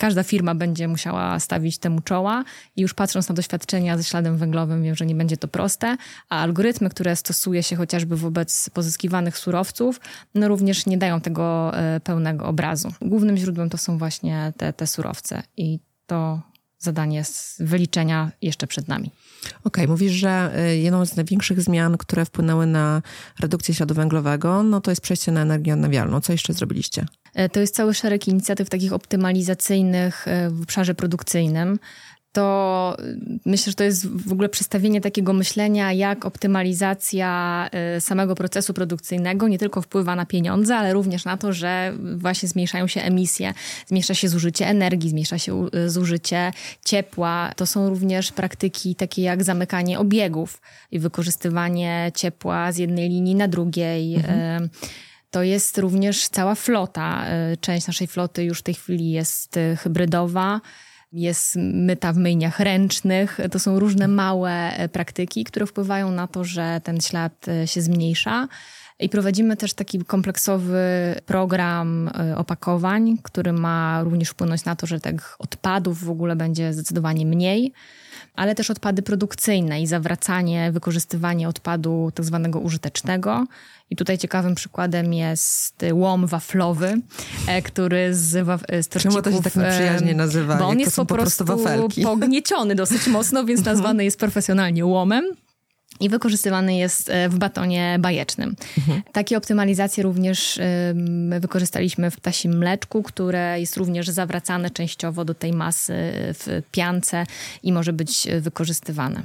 [0.00, 2.44] każda firma będzie musiała stawić temu czoła
[2.76, 5.96] i już patrząc na doświadczenia ze śladem węglowym wiem, że nie będzie to proste,
[6.28, 10.00] a algorytmy, które stosuje się chociażby wobec pozyskiwanych surowców,
[10.34, 12.88] no również nie dają tego e, pełnego obrazu.
[13.02, 16.40] Głównym źródłem to są właśnie te, te surowce i to
[16.78, 19.10] zadanie z wyliczenia jeszcze przed nami.
[19.50, 23.02] Okej, okay, mówisz, że e, jedną z największych zmian, które wpłynęły na
[23.40, 26.20] redukcję śladu węglowego, no to jest przejście na energię odnawialną.
[26.20, 27.06] Co jeszcze zrobiliście?
[27.34, 31.78] E, to jest cały szereg inicjatyw takich optymalizacyjnych e, w obszarze produkcyjnym.
[32.32, 33.02] To e,
[33.46, 39.58] myślę, że to jest w ogóle przedstawienie takiego myślenia, jak optymalizacja samego procesu produkcyjnego nie
[39.58, 43.54] tylko wpływa na pieniądze, ale również na to, że właśnie zmniejszają się emisje,
[43.86, 46.52] zmniejsza się zużycie energii, zmniejsza się zużycie
[46.84, 47.52] ciepła.
[47.56, 53.48] To są również praktyki takie jak zamykanie obiegów i wykorzystywanie ciepła z jednej linii na
[53.48, 54.14] drugiej.
[54.16, 54.68] Mhm
[55.30, 57.26] to jest również cała flota.
[57.26, 60.60] E, część naszej floty już w tej chwili jest e, hybrydowa,
[61.12, 63.38] jest myta w myjniach ręcznych.
[63.50, 68.48] To są różne małe e, praktyki, które wpływają na to, że ten ślad się zmniejsza.
[69.00, 70.80] I prowadzimy też taki kompleksowy
[71.26, 77.26] program opakowań, który ma również wpłynąć na to, że tych odpadów w ogóle będzie zdecydowanie
[77.26, 77.72] mniej
[78.34, 83.46] ale też odpady produkcyjne i zawracanie, wykorzystywanie odpadu tak zwanego użytecznego.
[83.90, 87.00] I tutaj ciekawym przykładem jest łom waflowy,
[87.46, 88.46] e, który z,
[88.84, 89.22] z torcików...
[89.22, 90.56] Czemu to się tak nieprzyjaźnie nazywa?
[90.56, 95.24] Bo on jest po, po prostu, prostu pognieciony dosyć mocno, więc nazwany jest profesjonalnie łomem
[96.00, 98.56] i wykorzystywany jest e, w batonie bajecznym.
[98.78, 99.02] Mhm.
[99.12, 100.60] Takie optymalizacje również
[101.40, 107.26] wykorzystaliśmy w ptasim mleczku, które jest również zawracane częściowo do tej masy w piance
[107.62, 109.22] i może być wykorzystywane.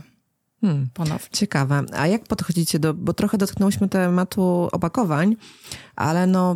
[0.61, 1.27] Hmm, ponownie.
[1.31, 1.83] Ciekawe.
[1.93, 5.35] A jak podchodzicie do, bo trochę dotknęłyśmy tematu opakowań,
[5.95, 6.55] ale no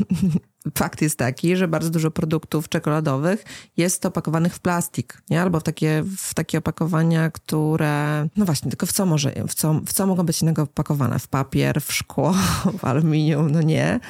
[0.78, 3.44] fakt jest taki, że bardzo dużo produktów czekoladowych
[3.76, 5.42] jest opakowanych w plastik, nie?
[5.42, 9.80] Albo w takie, w takie opakowania, które, no właśnie, tylko w co może, w co,
[9.86, 11.18] w co mogą być innego opakowane?
[11.18, 12.34] W papier, w szkło,
[12.78, 14.00] w aluminium, no nie.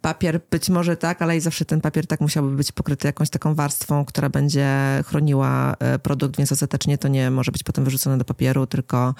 [0.00, 3.54] Papier być może tak, ale i zawsze ten papier tak musiałby być pokryty jakąś taką
[3.54, 4.68] warstwą, która będzie
[5.06, 9.14] chroniła e, produkt, więc ostatecznie to nie może być potem wyrzucone do papieru, tylko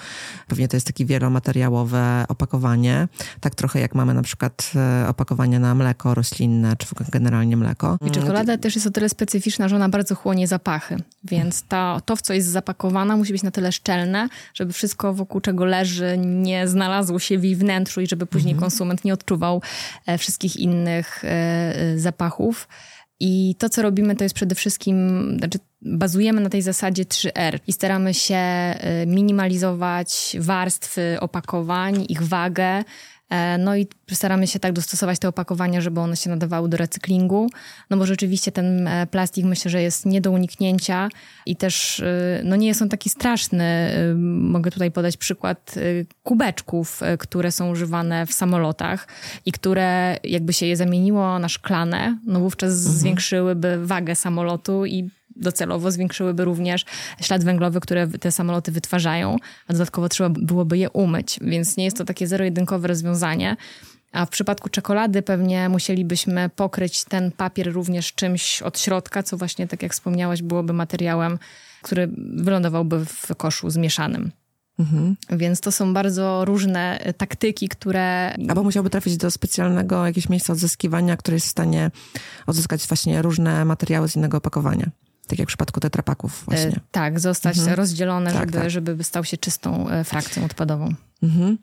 [0.47, 3.07] pewnie to jest takie wielomateriałowe opakowanie.
[3.39, 7.97] Tak trochę jak mamy na przykład e, opakowania na mleko roślinne, czy generalnie mleko.
[8.07, 12.15] I czekolada też jest o tyle specyficzna, że ona bardzo chłonie zapachy, więc ta, to,
[12.15, 16.67] w co jest zapakowana, musi być na tyle szczelne, żeby wszystko wokół czego leży nie
[16.67, 18.69] znalazło się w jej wnętrzu i żeby później mhm.
[18.69, 19.61] konsument nie odczuwał
[20.05, 22.67] e, wszystkich innych e, zapachów.
[23.19, 27.73] I to, co robimy, to jest przede wszystkim, znaczy bazujemy na tej zasadzie 3R i
[27.73, 32.83] staramy się e, minimalizować warstwy opakowań, ich wagę, E,
[33.59, 37.49] no i staramy się tak dostosować te opakowania, żeby one się nadawały do recyklingu,
[37.89, 41.09] no bo rzeczywiście ten e, plastik myślę, że jest nie do uniknięcia
[41.45, 43.63] i też e, no nie jest on taki straszny.
[44.39, 45.75] Mogę tutaj podać przykład
[46.23, 49.07] kubeczków, które są używane w samolotach
[49.45, 52.95] i które jakby się je zamieniło na szklane, no wówczas mhm.
[52.97, 56.85] zwiększyłyby wagę samolotu i docelowo zwiększyłyby również
[57.21, 61.97] ślad węglowy, które te samoloty wytwarzają, a dodatkowo trzeba byłoby je umyć, więc nie jest
[61.97, 63.57] to takie zero-jedynkowe rozwiązanie.
[64.11, 69.67] A w przypadku czekolady pewnie musielibyśmy pokryć ten papier również czymś od środka, co właśnie,
[69.67, 71.39] tak jak wspomniałaś, byłoby materiałem,
[71.81, 74.31] który wylądowałby w koszu zmieszanym.
[74.79, 75.15] Mhm.
[75.29, 78.35] Więc to są bardzo różne taktyki, które.
[78.49, 81.91] Albo musiałby trafić do specjalnego jakiegoś miejsca odzyskiwania, które jest w stanie
[82.47, 84.89] odzyskać właśnie różne materiały z innego opakowania.
[85.27, 86.67] Tak jak w przypadku tetrapaków właśnie.
[86.67, 87.77] E, tak, zostać mhm.
[87.77, 88.69] rozdzielone, tak, żeby, tak.
[88.69, 90.93] żeby stał się czystą e, frakcją odpadową.
[91.23, 91.57] Mhm.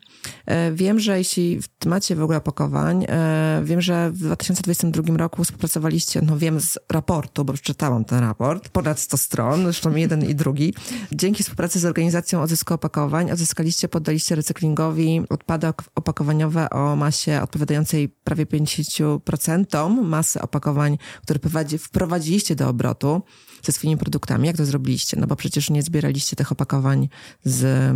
[0.45, 6.21] E, wiem, że jeśli macie w ogóle opakowań, e, wiem, że w 2022 roku współpracowaliście,
[6.21, 10.73] no wiem z raportu, bo przeczytałam ten raport, ponad 100 stron, zresztą jeden i drugi.
[11.11, 18.45] Dzięki współpracy z organizacją odzysku opakowań odzyskaliście, poddaliście recyklingowi odpady opakowaniowe o masie odpowiadającej prawie
[18.45, 21.39] 50% masy opakowań, które
[21.77, 23.21] wprowadziliście do obrotu
[23.61, 24.47] ze swoimi produktami.
[24.47, 25.19] Jak to zrobiliście?
[25.19, 27.09] No bo przecież nie zbieraliście tych opakowań
[27.43, 27.93] z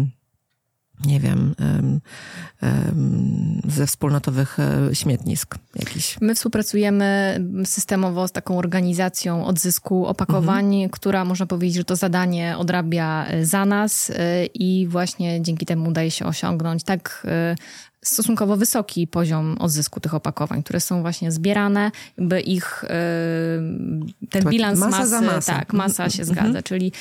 [1.06, 1.56] nie wiem,
[3.68, 6.18] ze wspólnotowych e, śmietnisk jakichś.
[6.22, 10.90] My współpracujemy systemowo z taką organizacją odzysku opakowań, mhm.
[10.90, 15.90] która można powiedzieć, że to zadanie odrabia e, za nas e, i właśnie dzięki temu
[15.90, 17.28] udaje się osiągnąć tak
[18.08, 22.84] stosunkowo wysoki poziom odzysku tych opakowań, które są właśnie zbierane, jakby ich
[24.30, 25.54] ten bilans masa masy, masa.
[25.54, 26.48] tak, masa się mhm.
[26.48, 26.92] zgadza, czyli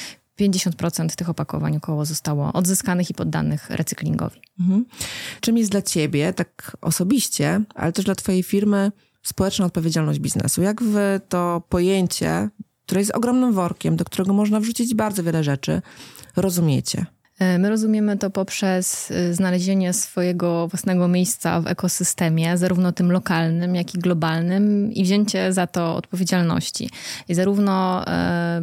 [0.40, 4.40] 50% tych opakowań około zostało odzyskanych i poddanych recyklingowi.
[4.60, 4.84] Mhm.
[5.40, 8.92] Czym jest dla ciebie, tak osobiście, ale też dla twojej firmy,
[9.22, 10.62] społeczna odpowiedzialność biznesu?
[10.62, 12.48] Jak wy to pojęcie,
[12.86, 15.82] które jest ogromnym workiem, do którego można wrzucić bardzo wiele rzeczy,
[16.36, 17.06] rozumiecie?
[17.38, 23.74] E, my rozumiemy to poprzez e, znalezienie swojego własnego miejsca w ekosystemie, zarówno tym lokalnym,
[23.74, 26.90] jak i globalnym, i wzięcie za to odpowiedzialności.
[27.28, 28.62] I zarówno e,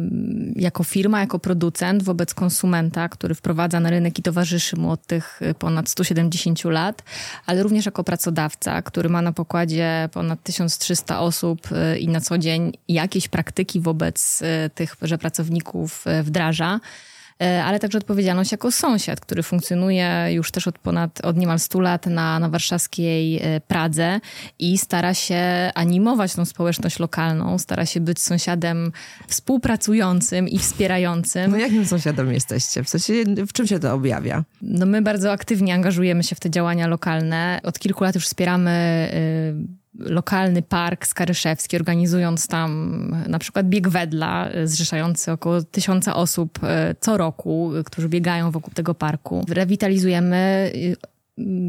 [0.56, 5.40] jako firma, jako producent wobec konsumenta, który wprowadza na rynek i towarzyszy mu od tych
[5.58, 7.02] ponad 170 lat,
[7.46, 11.68] ale również jako pracodawca, który ma na pokładzie ponad 1300 osób
[12.00, 14.42] i na co dzień jakieś praktyki wobec
[14.74, 16.80] tychże pracowników wdraża.
[17.42, 21.80] E, ale także odpowiedzialność jako sąsiad, który funkcjonuje już też od ponad, od niemal 100
[21.80, 24.20] lat na, na warszawskiej e, Pradze
[24.58, 28.92] i stara się animować tą społeczność lokalną, stara się być sąsiadem
[29.28, 31.50] współpracującym i wspierającym.
[31.50, 32.84] No jakim sąsiadem jesteście?
[32.84, 33.12] W sensie,
[33.48, 34.44] w czym się to objawia?
[34.62, 37.60] No my bardzo aktywnie angażujemy się w te działania lokalne.
[37.62, 39.08] Od kilku lat już wspieramy
[39.68, 42.92] y, lokalny park Skaryszewski, organizując tam
[43.28, 48.74] na przykład bieg wedla, e, zrzeszający około tysiąca osób e, co roku, którzy biegają wokół
[48.74, 49.44] tego parku.
[49.48, 50.72] Rewitalizujemy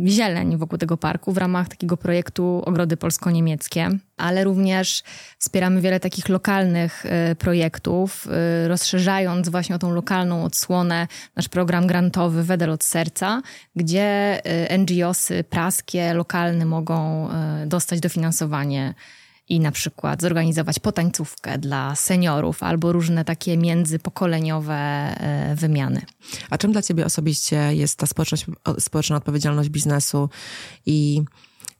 [0.07, 5.03] zieleń wokół tego parku w ramach takiego projektu Ogrody Polsko-Niemieckie, ale również
[5.37, 8.27] wspieramy wiele takich lokalnych y, projektów,
[8.65, 13.41] y, rozszerzając właśnie o tą lokalną odsłonę nasz program grantowy Wedel od Serca,
[13.75, 17.29] gdzie y, NGOsy praskie, lokalne mogą
[17.65, 18.93] dostać dofinansowanie
[19.53, 26.01] i na przykład zorganizować potańcówkę dla seniorów albo różne takie międzypokoleniowe e, wymiany.
[26.49, 28.05] A czym dla Ciebie osobiście jest ta
[28.79, 30.29] społeczna odpowiedzialność biznesu
[30.85, 31.21] i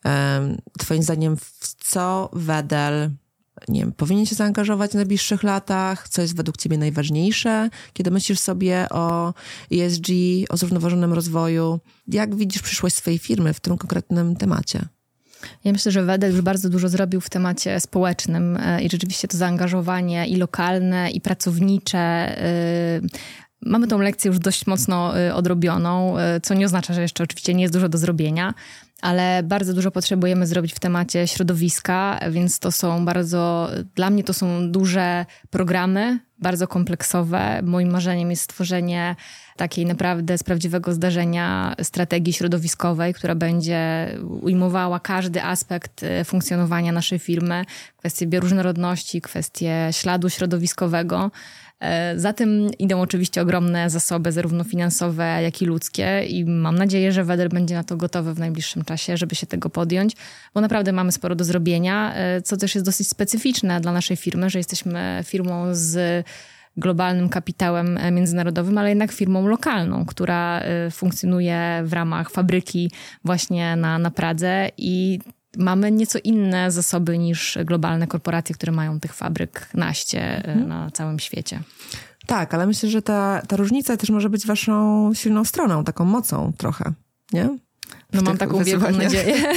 [0.06, 3.12] um, Twoim zdaniem w co Wedel
[3.68, 6.10] nie wiem, powinien się zaangażować w najbliższych latach?
[6.10, 9.34] Co jest według Ciebie najważniejsze, kiedy myślisz sobie o
[9.72, 10.08] ESG,
[10.50, 11.80] o zrównoważonym rozwoju?
[12.08, 14.88] Jak widzisz przyszłość swojej firmy w tym konkretnym temacie?
[15.64, 19.38] Ja myślę, że Wedel już bardzo dużo zrobił w temacie społecznym e, i rzeczywiście to
[19.38, 22.00] zaangażowanie i lokalne, i pracownicze.
[22.00, 23.02] E,
[23.62, 27.62] mamy tą lekcję już dość mocno e, odrobioną, co nie oznacza, że jeszcze oczywiście nie
[27.62, 28.54] jest dużo do zrobienia,
[29.02, 34.34] ale bardzo dużo potrzebujemy zrobić w temacie środowiska, więc to są bardzo, dla mnie to
[34.34, 37.62] są duże programy, bardzo kompleksowe.
[37.64, 39.16] Moim marzeniem jest stworzenie
[39.56, 44.08] takiej naprawdę z prawdziwego zdarzenia strategii środowiskowej, która będzie
[44.42, 47.66] ujmowała każdy aspekt e, funkcjonowania naszej firmy,
[47.98, 51.32] kwestie bioróżnorodności, kwestie śladu środowiskowego.
[51.84, 57.12] E, za tym idą oczywiście ogromne zasoby, zarówno finansowe, jak i ludzkie, i mam nadzieję,
[57.12, 60.16] że Wedel będzie na to gotowy w najbliższym czasie, żeby się tego podjąć,
[60.54, 64.50] bo naprawdę mamy sporo do zrobienia, e, co też jest dosyć specyficzne dla naszej firmy,
[64.50, 66.26] że jesteśmy firmą z
[66.78, 70.62] globalnym kapitałem e, międzynarodowym, ale jednak firmą lokalną, która
[70.92, 72.92] funkcjonuje w ramach fabryki
[73.24, 75.20] właśnie na, na Pradze i
[75.58, 80.68] mamy nieco inne zasoby niż globalne korporacje, które mają tych fabryk naście e, mhm.
[80.68, 81.60] na całym świecie.
[82.28, 86.54] Tak, ale myślę, że ta, ta różnica też może być waszą silną stroną, taką mocą
[86.58, 86.94] trochę,
[87.34, 87.46] nie?
[88.12, 89.36] W no mam taką wielką nadzieję.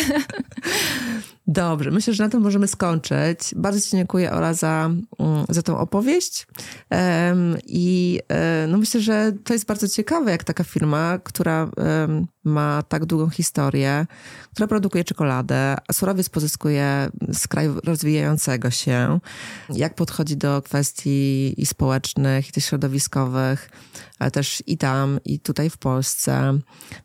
[1.48, 3.40] Dobrze, myślę, że na tym możemy skończyć.
[3.56, 6.46] Bardzo Ci dziękuję, Ola, za, mm, za tą opowieść.
[6.90, 12.26] Um, I um, no myślę, że to jest bardzo ciekawe, jak taka firma, która um,
[12.44, 14.06] ma tak długą historię,
[14.52, 19.20] która produkuje czekoladę, a surowiec pozyskuje z kraju rozwijającego się,
[19.68, 23.70] jak podchodzi do kwestii i społecznych, i też środowiskowych,
[24.18, 26.58] ale też i tam, i tutaj w Polsce.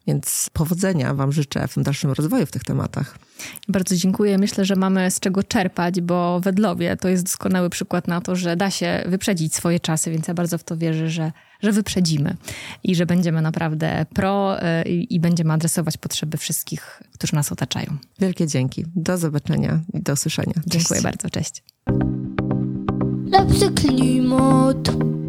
[0.07, 3.17] Więc powodzenia Wam życzę w tym dalszym rozwoju w tych tematach.
[3.67, 4.37] Bardzo dziękuję.
[4.37, 8.55] Myślę, że mamy z czego czerpać, bo wedlowie to jest doskonały przykład na to, że
[8.55, 11.31] da się wyprzedzić swoje czasy, więc ja bardzo w to wierzę, że,
[11.61, 12.35] że wyprzedzimy
[12.83, 17.97] i że będziemy naprawdę pro y, i, i będziemy adresować potrzeby wszystkich, którzy nas otaczają.
[18.19, 18.85] Wielkie dzięki.
[18.95, 20.53] Do zobaczenia i do usłyszenia.
[20.53, 20.67] Cześć.
[20.67, 21.29] Dziękuję bardzo.
[21.29, 21.63] Cześć.
[23.25, 25.20] Lepszy klimat.